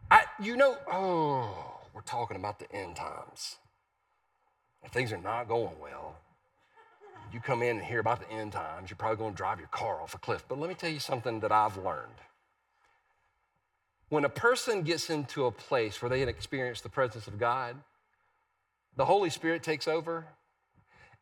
[0.09, 3.57] I, you know, oh, we're talking about the end times.
[4.83, 6.15] If things are not going well,
[7.31, 9.67] you come in and hear about the end times, you're probably going to drive your
[9.67, 10.43] car off a cliff.
[10.49, 12.17] But let me tell you something that I've learned.
[14.10, 17.76] When a person gets into a place where they had experienced the presence of God,
[18.96, 20.26] the Holy Spirit takes over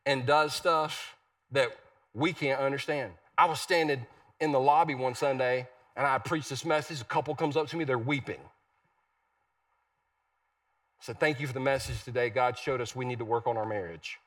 [0.04, 1.16] and does stuff
[1.50, 1.76] that
[2.14, 3.12] we can't understand.
[3.36, 4.06] I was standing
[4.40, 7.00] in the lobby one Sunday and I preached this message.
[7.00, 8.40] A couple comes up to me, they're weeping.
[11.00, 12.30] I said, Thank you for the message today.
[12.30, 14.18] God showed us we need to work on our marriage.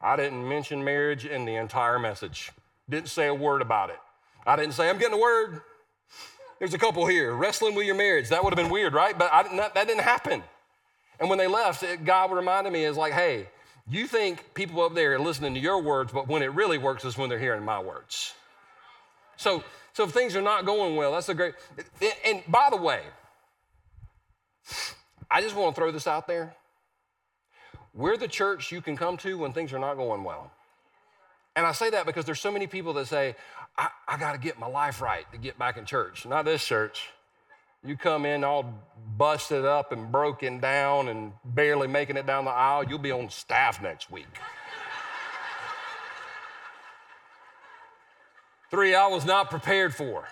[0.00, 2.50] I didn't mention marriage in the entire message,
[2.88, 3.98] didn't say a word about it.
[4.46, 5.60] I didn't say, I'm getting a word.
[6.62, 8.28] There's a couple here wrestling with your marriage.
[8.28, 9.18] That would have been weird, right?
[9.18, 9.42] But I,
[9.74, 10.44] that didn't happen.
[11.18, 13.48] And when they left, God reminded me, is like, hey,
[13.90, 17.04] you think people up there are listening to your words, but when it really works
[17.04, 18.34] is when they're hearing my words.
[19.36, 21.54] So, so if things are not going well, that's a great.
[22.24, 23.00] And by the way,
[25.28, 26.54] I just want to throw this out there.
[27.92, 30.52] We're the church you can come to when things are not going well.
[31.56, 33.34] And I say that because there's so many people that say,
[33.76, 36.26] I, I got to get my life right to get back in church.
[36.26, 37.08] Not this church.
[37.84, 38.64] You come in all
[39.16, 43.28] busted up and broken down and barely making it down the aisle, you'll be on
[43.28, 44.26] staff next week.
[48.70, 50.26] Three, I was not prepared for.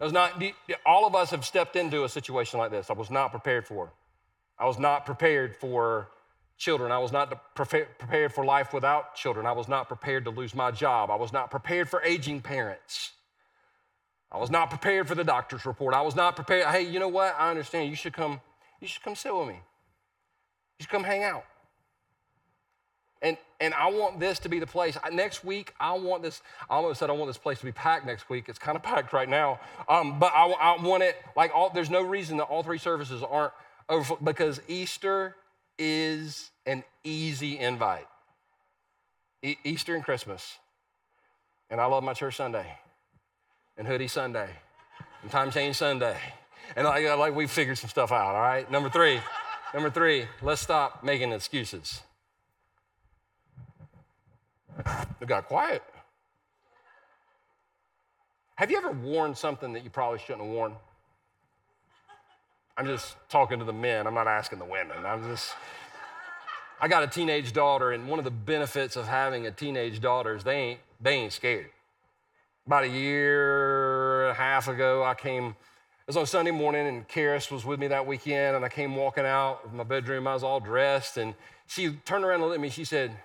[0.00, 0.42] Was not,
[0.84, 2.90] all of us have stepped into a situation like this.
[2.90, 3.92] I was not prepared for.
[4.58, 6.08] I was not prepared for
[6.62, 6.92] children.
[6.92, 9.46] I was not prepared for life without children.
[9.46, 11.10] I was not prepared to lose my job.
[11.10, 13.10] I was not prepared for aging parents.
[14.30, 15.92] I was not prepared for the doctor's report.
[15.92, 16.66] I was not prepared.
[16.66, 17.34] Hey, you know what?
[17.36, 17.90] I understand.
[17.90, 18.40] You should come,
[18.80, 19.54] you should come sit with me.
[19.54, 21.44] You should come hang out.
[23.20, 24.96] And, and I want this to be the place.
[25.12, 28.06] Next week, I want this, I almost said I want this place to be packed
[28.06, 28.44] next week.
[28.48, 29.58] It's kind of packed right now.
[29.88, 33.20] Um, but I, I want it, like, all, there's no reason that all three services
[33.28, 33.52] aren't
[33.88, 35.34] over, because Easter
[35.78, 38.06] is an easy invite.
[39.42, 40.58] E- Easter and Christmas.
[41.70, 42.66] And I love my church Sunday,
[43.78, 44.50] and Hoodie Sunday,
[45.22, 46.16] and Time Change Sunday.
[46.76, 48.70] And like, uh, like we figured some stuff out, all right?
[48.70, 49.20] Number three,
[49.72, 52.02] number three, let's stop making excuses.
[55.20, 55.82] It got quiet.
[58.56, 60.74] Have you ever worn something that you probably shouldn't have worn?
[62.76, 64.06] I'm just talking to the men.
[64.06, 65.04] I'm not asking the women.
[65.04, 65.54] I'm just.
[66.80, 70.34] I got a teenage daughter, and one of the benefits of having a teenage daughter
[70.34, 71.70] is they ain't they ain't scared.
[72.66, 75.46] About a year and a half ago, I came.
[75.46, 78.96] It was on Sunday morning, and Karis was with me that weekend, and I came
[78.96, 80.26] walking out of my bedroom.
[80.26, 81.34] I was all dressed, and
[81.66, 82.70] she turned around and looked at me.
[82.70, 83.16] She said,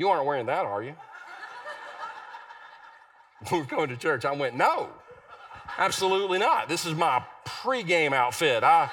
[0.00, 0.94] you aren't wearing that, are you?
[3.52, 4.24] We're going to church.
[4.24, 4.88] I went, No,
[5.76, 6.70] absolutely not.
[6.70, 7.22] This is my
[7.62, 8.62] pregame outfit.
[8.62, 8.90] I,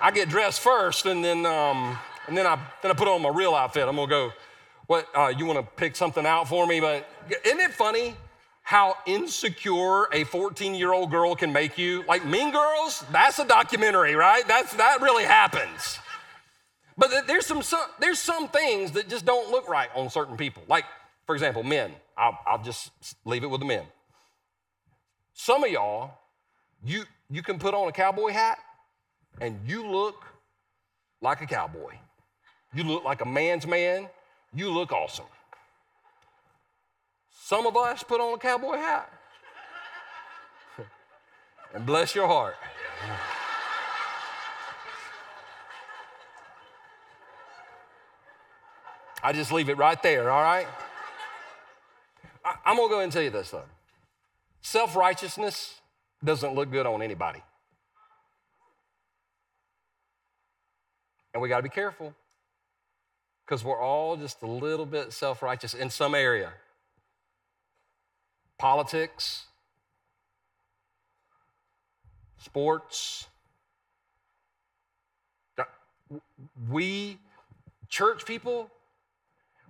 [0.00, 3.30] I get dressed first, and then, um, and then, I, then I put on my
[3.30, 3.88] real outfit.
[3.88, 4.32] I'm gonna go,
[4.86, 6.80] What, uh, you wanna pick something out for me?
[6.80, 7.08] But
[7.44, 8.14] isn't it funny?
[8.68, 12.04] how insecure a 14 year old girl can make you.
[12.06, 14.46] Like Mean Girls, that's a documentary, right?
[14.46, 15.98] That's, that really happens.
[16.98, 20.64] But there's some, some, there's some things that just don't look right on certain people.
[20.68, 20.84] Like,
[21.24, 21.92] for example, men.
[22.14, 22.90] I'll, I'll just
[23.24, 23.84] leave it with the men.
[25.32, 26.10] Some of y'all,
[26.84, 28.58] you, you can put on a cowboy hat
[29.40, 30.24] and you look
[31.20, 31.94] like a cowboy.
[32.74, 34.08] You look like a man's man.
[34.54, 35.26] You look awesome.
[37.30, 39.10] Some of us put on a cowboy hat.
[41.74, 42.56] and bless your heart.
[49.22, 50.66] I just leave it right there, all right?
[52.44, 53.64] I, I'm gonna go ahead and tell you this though.
[54.62, 55.80] Self righteousness
[56.24, 57.42] doesn't look good on anybody.
[61.32, 62.14] And we gotta be careful
[63.44, 66.52] because we're all just a little bit self righteous in some area.
[68.58, 69.46] Politics,
[72.38, 73.26] sports.
[76.70, 77.18] We,
[77.88, 78.70] church people,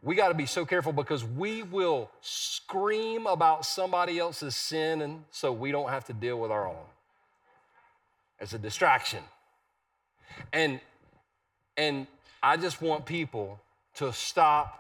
[0.03, 5.25] we got to be so careful because we will scream about somebody else's sin and
[5.31, 6.87] so we don't have to deal with our own.
[8.41, 9.21] It's a distraction.
[10.53, 10.81] And
[11.77, 12.07] and
[12.43, 13.61] I just want people
[13.95, 14.79] to stop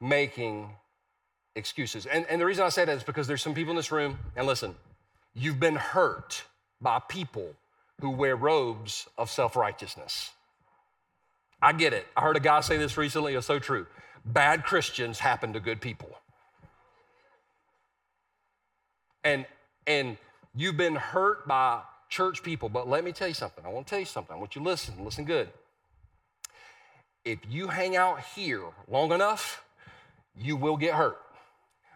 [0.00, 0.70] making
[1.56, 2.06] excuses.
[2.06, 4.18] And, and the reason I say that is because there's some people in this room,
[4.36, 4.74] and listen,
[5.34, 6.44] you've been hurt
[6.80, 7.54] by people
[8.00, 10.30] who wear robes of self righteousness.
[11.60, 12.06] I get it.
[12.16, 13.86] I heard a guy say this recently, it's so true.
[14.24, 16.10] Bad Christians happen to good people.
[19.24, 19.46] And
[19.86, 20.18] and
[20.54, 23.64] you've been hurt by church people, but let me tell you something.
[23.64, 24.34] I want to tell you something.
[24.34, 25.48] I want you to listen, listen good.
[27.24, 29.64] If you hang out here long enough,
[30.36, 31.18] you will get hurt.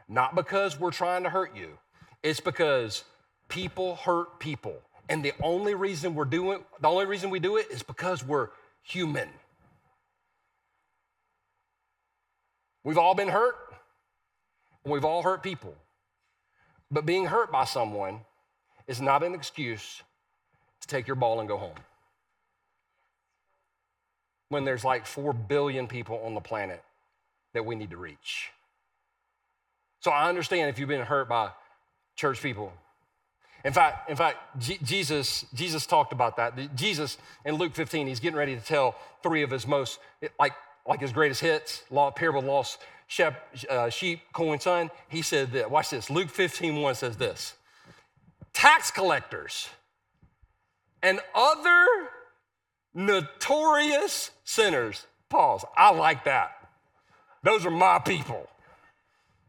[0.08, 1.78] Not because we're trying to hurt you.
[2.22, 3.04] It's because
[3.48, 4.76] people hurt people.
[5.08, 8.48] And the only reason we're doing the only reason we do it is because we're
[8.82, 9.28] human.
[12.84, 13.54] We've all been hurt,
[14.84, 15.74] and we've all hurt people.
[16.90, 18.20] But being hurt by someone
[18.86, 20.02] is not an excuse
[20.80, 21.76] to take your ball and go home.
[24.48, 26.82] When there's like 4 billion people on the planet
[27.54, 28.50] that we need to reach.
[30.00, 31.50] So I understand if you've been hurt by
[32.16, 32.72] church people.
[33.64, 36.74] In fact, in fact, G- Jesus, Jesus talked about that.
[36.74, 40.00] Jesus in Luke 15, he's getting ready to tell three of his most
[40.38, 40.52] like
[40.86, 43.34] like his greatest hits, law, parable lost sheep,
[43.70, 47.54] uh, sheep, coin, son, he said that, watch this, Luke 15, 1 says this,
[48.52, 49.68] tax collectors
[51.02, 51.86] and other
[52.94, 56.52] notorious sinners, pause, I like that.
[57.42, 58.48] Those are my people.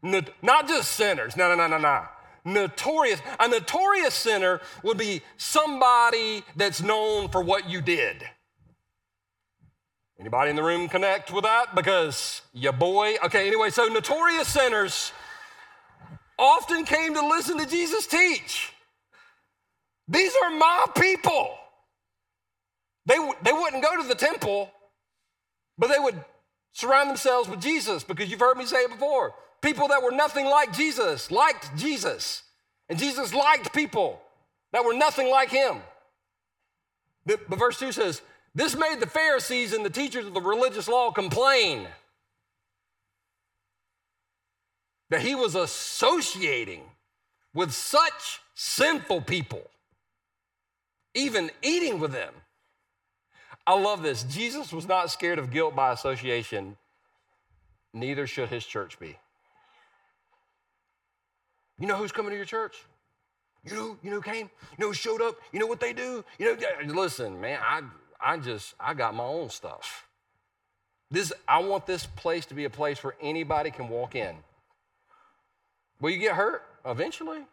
[0.01, 2.03] Not just sinners, no, no, no, no, no.
[2.45, 3.21] Notorious.
[3.39, 8.23] A notorious sinner would be somebody that's known for what you did.
[10.19, 11.75] Anybody in the room connect with that?
[11.75, 15.11] Because your boy, okay, anyway, so notorious sinners
[16.37, 18.71] often came to listen to Jesus teach.
[20.07, 21.57] These are my people.
[23.05, 24.69] They, they wouldn't go to the temple,
[25.77, 26.23] but they would
[26.71, 29.33] surround themselves with Jesus because you've heard me say it before.
[29.61, 32.43] People that were nothing like Jesus liked Jesus,
[32.89, 34.21] and Jesus liked people
[34.73, 35.77] that were nothing like him.
[37.25, 38.21] But, but verse 2 says,
[38.55, 41.87] This made the Pharisees and the teachers of the religious law complain
[45.09, 46.81] that he was associating
[47.53, 49.61] with such sinful people,
[51.15, 52.33] even eating with them.
[53.65, 54.23] I love this.
[54.23, 56.77] Jesus was not scared of guilt by association,
[57.93, 59.17] neither should his church be.
[61.79, 62.85] You know who's coming to your church?
[63.63, 64.49] You know, you know who came?
[64.71, 65.35] You know who showed up?
[65.51, 66.23] You know what they do?
[66.37, 67.81] You know, listen, man, I
[68.23, 70.07] I just I got my own stuff.
[71.11, 74.35] This I want this place to be a place where anybody can walk in.
[75.99, 77.45] Will you get hurt eventually?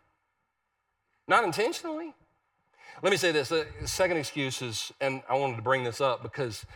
[1.28, 2.14] Not intentionally.
[3.02, 3.48] Let me say this.
[3.48, 6.66] The second excuse is, and I wanted to bring this up because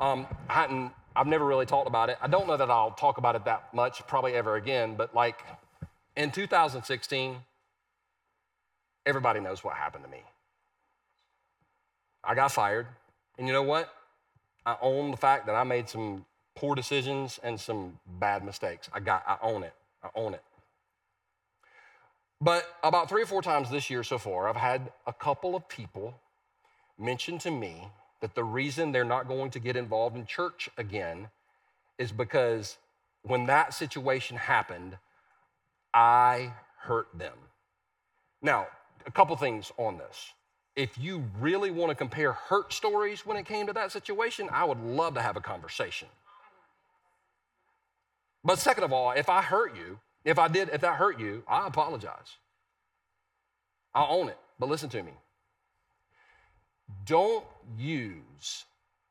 [0.00, 2.16] um, I hadn't, I've never really talked about it.
[2.22, 5.40] I don't know that I'll talk about it that much, probably ever again, but like
[6.16, 7.36] in 2016,
[9.04, 10.22] everybody knows what happened to me.
[12.24, 12.86] I got fired,
[13.38, 13.92] and you know what?
[14.64, 16.24] I own the fact that I made some
[16.54, 18.88] poor decisions and some bad mistakes.
[18.92, 19.74] I got, I own it.
[20.02, 20.42] I own it.
[22.40, 25.68] But about three or four times this year so far, I've had a couple of
[25.68, 26.14] people
[26.98, 27.88] mention to me
[28.20, 31.28] that the reason they're not going to get involved in church again
[31.98, 32.78] is because
[33.22, 34.98] when that situation happened,
[35.94, 37.36] I hurt them.
[38.40, 38.66] Now,
[39.06, 40.32] a couple things on this.
[40.74, 44.64] If you really want to compare hurt stories when it came to that situation, I
[44.64, 46.08] would love to have a conversation.
[48.44, 51.42] But second of all, if I hurt you, if I did, if that hurt you,
[51.46, 52.36] I apologize.
[53.94, 54.38] I'll own it.
[54.58, 55.12] But listen to me.
[57.04, 57.44] Don't
[57.76, 58.64] use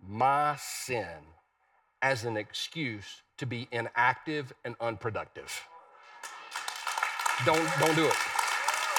[0.07, 1.05] my sin
[2.01, 5.62] as an excuse to be inactive and unproductive.
[7.45, 8.16] Don't, don't do it.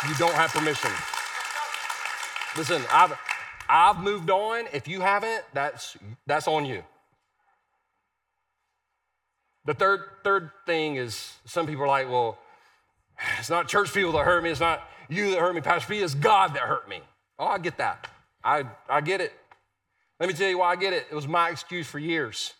[0.08, 0.90] You don't have permission.
[2.56, 3.18] Listen, I've,
[3.68, 4.66] I've moved on.
[4.72, 5.96] If you haven't, that's,
[6.26, 6.82] that's on you.
[9.64, 12.38] The third, third thing is some people are like, well,
[13.38, 14.50] it's not church people that hurt me.
[14.50, 16.00] It's not you that hurt me, Pastor P.
[16.00, 17.00] It's God that hurt me.
[17.38, 18.08] Oh, I get that.
[18.44, 19.32] I, I get it.
[20.20, 21.06] Let me tell you why I get it.
[21.10, 22.54] It was my excuse for years.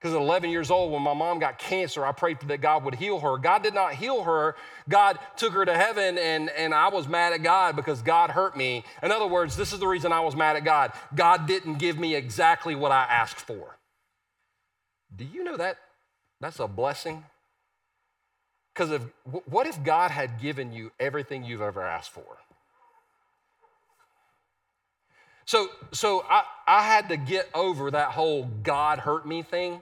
[0.00, 2.94] Because at 11 years old, when my mom got cancer, I prayed that God would
[2.94, 3.36] heal her.
[3.36, 4.56] God did not heal her.
[4.88, 8.56] God took her to heaven, and, and I was mad at God because God hurt
[8.56, 8.82] me.
[9.02, 10.92] In other words, this is the reason I was mad at God.
[11.14, 13.76] God didn't give me exactly what I asked for.
[15.14, 15.76] Do you know that
[16.40, 17.24] that's a blessing.
[18.72, 19.02] Because if,
[19.46, 22.38] what if God had given you everything you've ever asked for?
[25.44, 29.80] So, so I, I had to get over that whole God hurt me thing.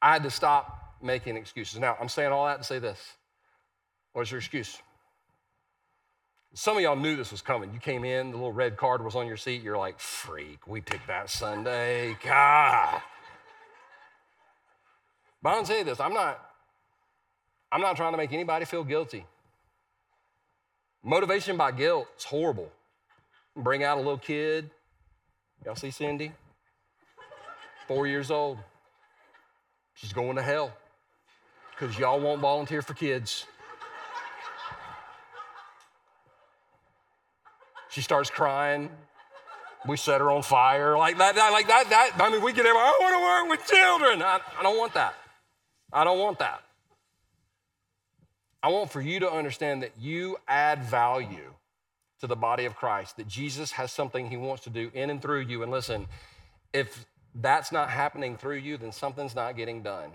[0.00, 1.78] I had to stop making excuses.
[1.78, 3.00] Now, I'm saying all that to say this.
[4.12, 4.78] What's your excuse?
[6.54, 7.72] Some of y'all knew this was coming.
[7.72, 9.62] You came in, the little red card was on your seat.
[9.62, 12.16] You're like, freak, we picked that Sunday.
[12.24, 13.00] God.
[15.42, 16.40] But I'll say this I'm not,
[17.70, 19.24] I'm not trying to make anybody feel guilty.
[21.04, 22.72] Motivation by guilt is horrible.
[23.56, 24.70] Bring out a little kid.
[25.64, 26.32] Y'all see Cindy?
[27.86, 28.58] Four years old.
[30.00, 30.72] She's going to hell
[31.72, 33.46] because y'all won't volunteer for kids.
[37.90, 38.90] She starts crying.
[39.86, 41.34] We set her on fire like that.
[41.34, 41.88] that like that.
[41.90, 42.66] That I mean, we get.
[42.66, 44.22] I want to work with children.
[44.22, 45.14] I, I don't want that.
[45.92, 46.62] I don't want that.
[48.62, 51.54] I want for you to understand that you add value
[52.20, 55.22] to the body of Christ, that Jesus has something he wants to do in and
[55.22, 55.62] through you.
[55.62, 56.06] And listen,
[56.72, 57.06] if
[57.40, 60.10] that's not happening through you, then something's not getting done.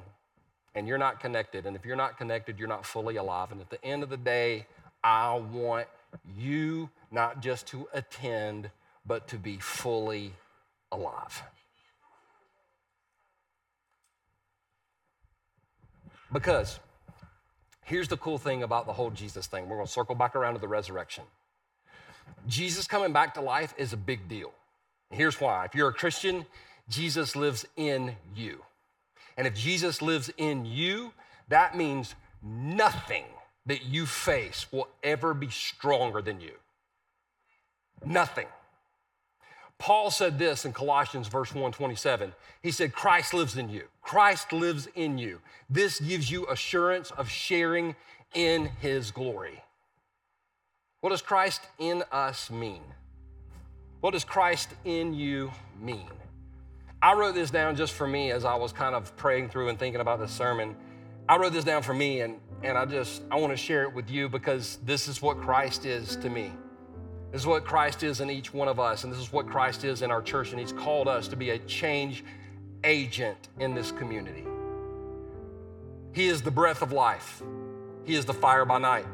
[0.76, 1.66] And you're not connected.
[1.66, 3.52] And if you're not connected, you're not fully alive.
[3.52, 4.66] And at the end of the day,
[5.04, 5.88] I want
[6.38, 8.70] you not just to attend,
[9.06, 10.34] but to be fully
[10.92, 11.44] alive.
[16.32, 16.80] Because
[17.84, 19.70] here's the cool thing about the whole Jesus thing.
[19.70, 21.24] We're going to circle back around to the resurrection.
[22.48, 24.52] Jesus coming back to life is a big deal.
[25.12, 25.66] Here's why.
[25.66, 26.46] If you're a Christian,
[26.90, 28.62] Jesus lives in you.
[29.38, 31.14] And if Jesus lives in you,
[31.50, 33.26] that means nothing
[33.66, 36.54] that you face will ever be stronger than you.
[38.06, 38.48] Nothing.
[39.80, 42.34] Paul said this in Colossians verse 127.
[42.62, 43.84] He said, Christ lives in you.
[44.02, 45.40] Christ lives in you.
[45.70, 47.96] This gives you assurance of sharing
[48.34, 49.62] in his glory.
[51.02, 52.82] What does Christ in us mean?
[54.00, 56.10] What does Christ in you mean?
[57.04, 59.78] I wrote this down just for me as I was kind of praying through and
[59.78, 60.74] thinking about this sermon.
[61.28, 63.94] I wrote this down for me and, and I just I want to share it
[63.94, 66.54] with you because this is what Christ is to me.
[67.34, 69.84] This is what Christ is in each one of us, and this is what Christ
[69.84, 72.24] is in our church, and He's called us to be a change
[72.86, 74.46] agent in this community.
[76.14, 77.42] He is the breath of life,
[78.06, 79.08] He is the fire by night.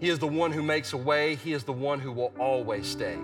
[0.00, 2.86] He is the one who makes a way, He is the one who will always
[2.86, 3.18] stay.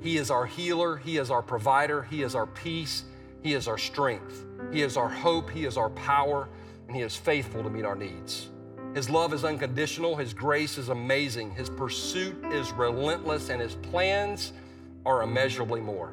[0.00, 3.04] He is our healer, He is our provider, He is our peace,
[3.42, 6.48] He is our strength, He is our hope, He is our power,
[6.86, 8.48] and He is faithful to meet our needs.
[8.94, 14.52] His love is unconditional, His grace is amazing, His pursuit is relentless, and His plans
[15.04, 16.12] are immeasurably more.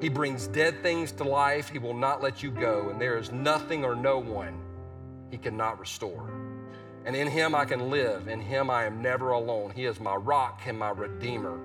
[0.00, 3.32] He brings dead things to life, He will not let you go, and there is
[3.32, 4.58] nothing or no one
[5.30, 6.30] He cannot restore.
[7.04, 9.70] And in Him I can live, in Him I am never alone.
[9.70, 11.60] He is my rock and my redeemer.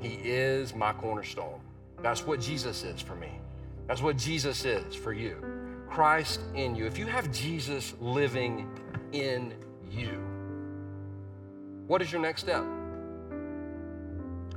[0.00, 1.60] He is my cornerstone.
[2.02, 3.30] That's what Jesus is for me.
[3.86, 5.36] That's what Jesus is for you.
[5.88, 6.86] Christ in you.
[6.86, 8.68] If you have Jesus living
[9.12, 9.54] in
[9.90, 10.20] you,
[11.86, 12.64] what is your next step?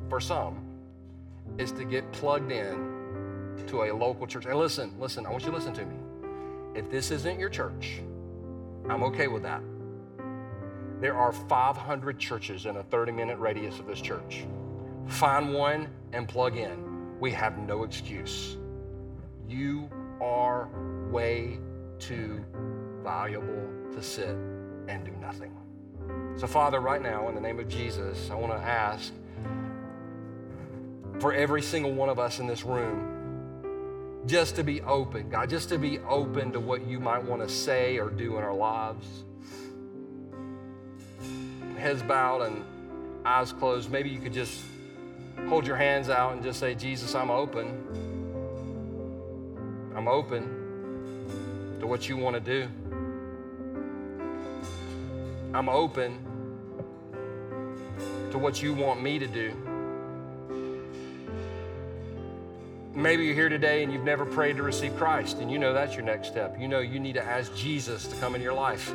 [0.09, 0.63] For some,
[1.57, 4.45] is to get plugged in to a local church.
[4.45, 5.95] And listen, listen, I want you to listen to me.
[6.75, 8.01] If this isn't your church,
[8.89, 9.61] I'm okay with that.
[11.01, 14.45] There are 500 churches in a 30 minute radius of this church
[15.08, 17.20] find one and plug in.
[17.20, 18.58] We have no excuse.
[19.47, 19.89] You
[20.22, 20.70] are
[21.10, 21.60] way
[21.99, 22.43] too
[23.03, 24.36] valuable to sit
[24.88, 25.55] and do nothing.
[26.36, 29.12] So, Father, right now, in the name of Jesus, I want to ask
[31.20, 33.14] for every single one of us in this room
[34.28, 37.49] just to be open, God, just to be open to what you might want to
[37.49, 39.08] say or do in our lives.
[41.78, 42.64] Heads bowed and
[43.26, 43.89] eyes closed.
[43.89, 44.62] Maybe you could just
[45.47, 47.83] hold your hands out and just say, Jesus, I'm open.
[49.95, 52.67] I'm open to what you want to do.
[55.53, 56.19] I'm open
[58.31, 59.53] to what you want me to do.
[62.93, 65.93] Maybe you're here today and you've never prayed to receive Christ, and you know that's
[65.93, 66.57] your next step.
[66.59, 68.91] You know you need to ask Jesus to come in your life.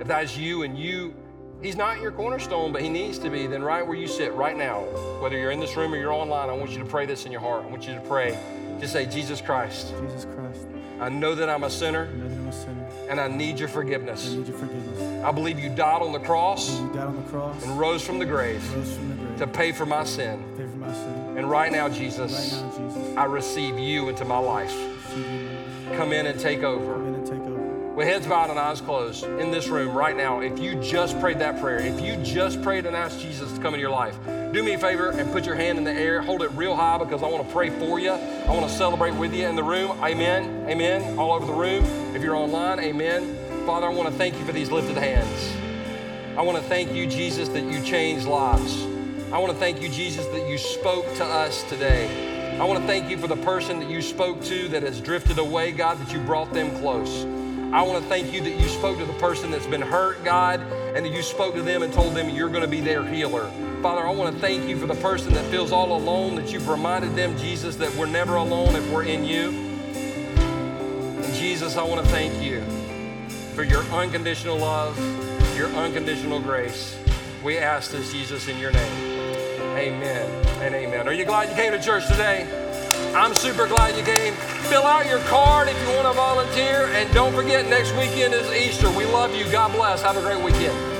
[0.00, 1.14] If that's you and you
[1.62, 3.46] He's not your cornerstone, but he needs to be.
[3.46, 4.80] Then, right where you sit right now,
[5.20, 7.30] whether you're in this room or you're online, I want you to pray this in
[7.30, 7.64] your heart.
[7.64, 8.36] I want you to pray.
[8.80, 9.94] Just say, Jesus Christ.
[10.00, 10.66] Jesus Christ.
[10.98, 12.08] I know that I'm a sinner.
[12.12, 12.88] I know that I'm a sinner.
[13.08, 14.32] And I need your forgiveness.
[14.32, 15.24] I need your forgiveness.
[15.24, 16.80] I believe you died on the cross.
[16.80, 17.62] You died on the cross.
[17.64, 18.62] And rose from the grave.
[18.74, 19.38] Rose from the grave.
[19.38, 20.44] To pay for my sin.
[20.56, 21.38] Pay for my sin.
[21.38, 22.32] And right now, Jesus.
[22.32, 23.16] Right now, Jesus.
[23.16, 24.74] I receive you into my life.
[25.96, 27.11] Come in and take over.
[27.94, 31.38] With heads bowed and eyes closed in this room right now, if you just prayed
[31.40, 34.16] that prayer, if you just prayed and asked Jesus to come into your life,
[34.50, 36.96] do me a favor and put your hand in the air, hold it real high
[36.96, 38.12] because I want to pray for you.
[38.12, 39.90] I want to celebrate with you in the room.
[40.02, 40.64] Amen.
[40.70, 41.18] Amen.
[41.18, 41.84] All over the room.
[42.16, 43.66] If you're online, amen.
[43.66, 45.54] Father, I want to thank you for these lifted hands.
[46.38, 48.84] I want to thank you, Jesus, that you changed lives.
[49.32, 52.58] I want to thank you, Jesus, that you spoke to us today.
[52.58, 55.38] I want to thank you for the person that you spoke to that has drifted
[55.38, 57.26] away, God, that you brought them close.
[57.72, 60.60] I want to thank you that you spoke to the person that's been hurt, God,
[60.94, 63.50] and that you spoke to them and told them you're going to be their healer.
[63.80, 66.68] Father, I want to thank you for the person that feels all alone, that you've
[66.68, 69.48] reminded them, Jesus, that we're never alone if we're in you.
[71.24, 72.62] And Jesus, I want to thank you
[73.54, 74.98] for your unconditional love,
[75.56, 76.98] your unconditional grace.
[77.42, 78.92] We ask this, Jesus, in your name.
[79.78, 81.08] Amen and amen.
[81.08, 82.61] Are you glad you came to church today?
[83.14, 84.34] I'm super glad you came.
[84.70, 86.86] Fill out your card if you want to volunteer.
[86.94, 88.90] And don't forget, next weekend is Easter.
[88.90, 89.50] We love you.
[89.50, 90.02] God bless.
[90.02, 90.91] Have a great weekend.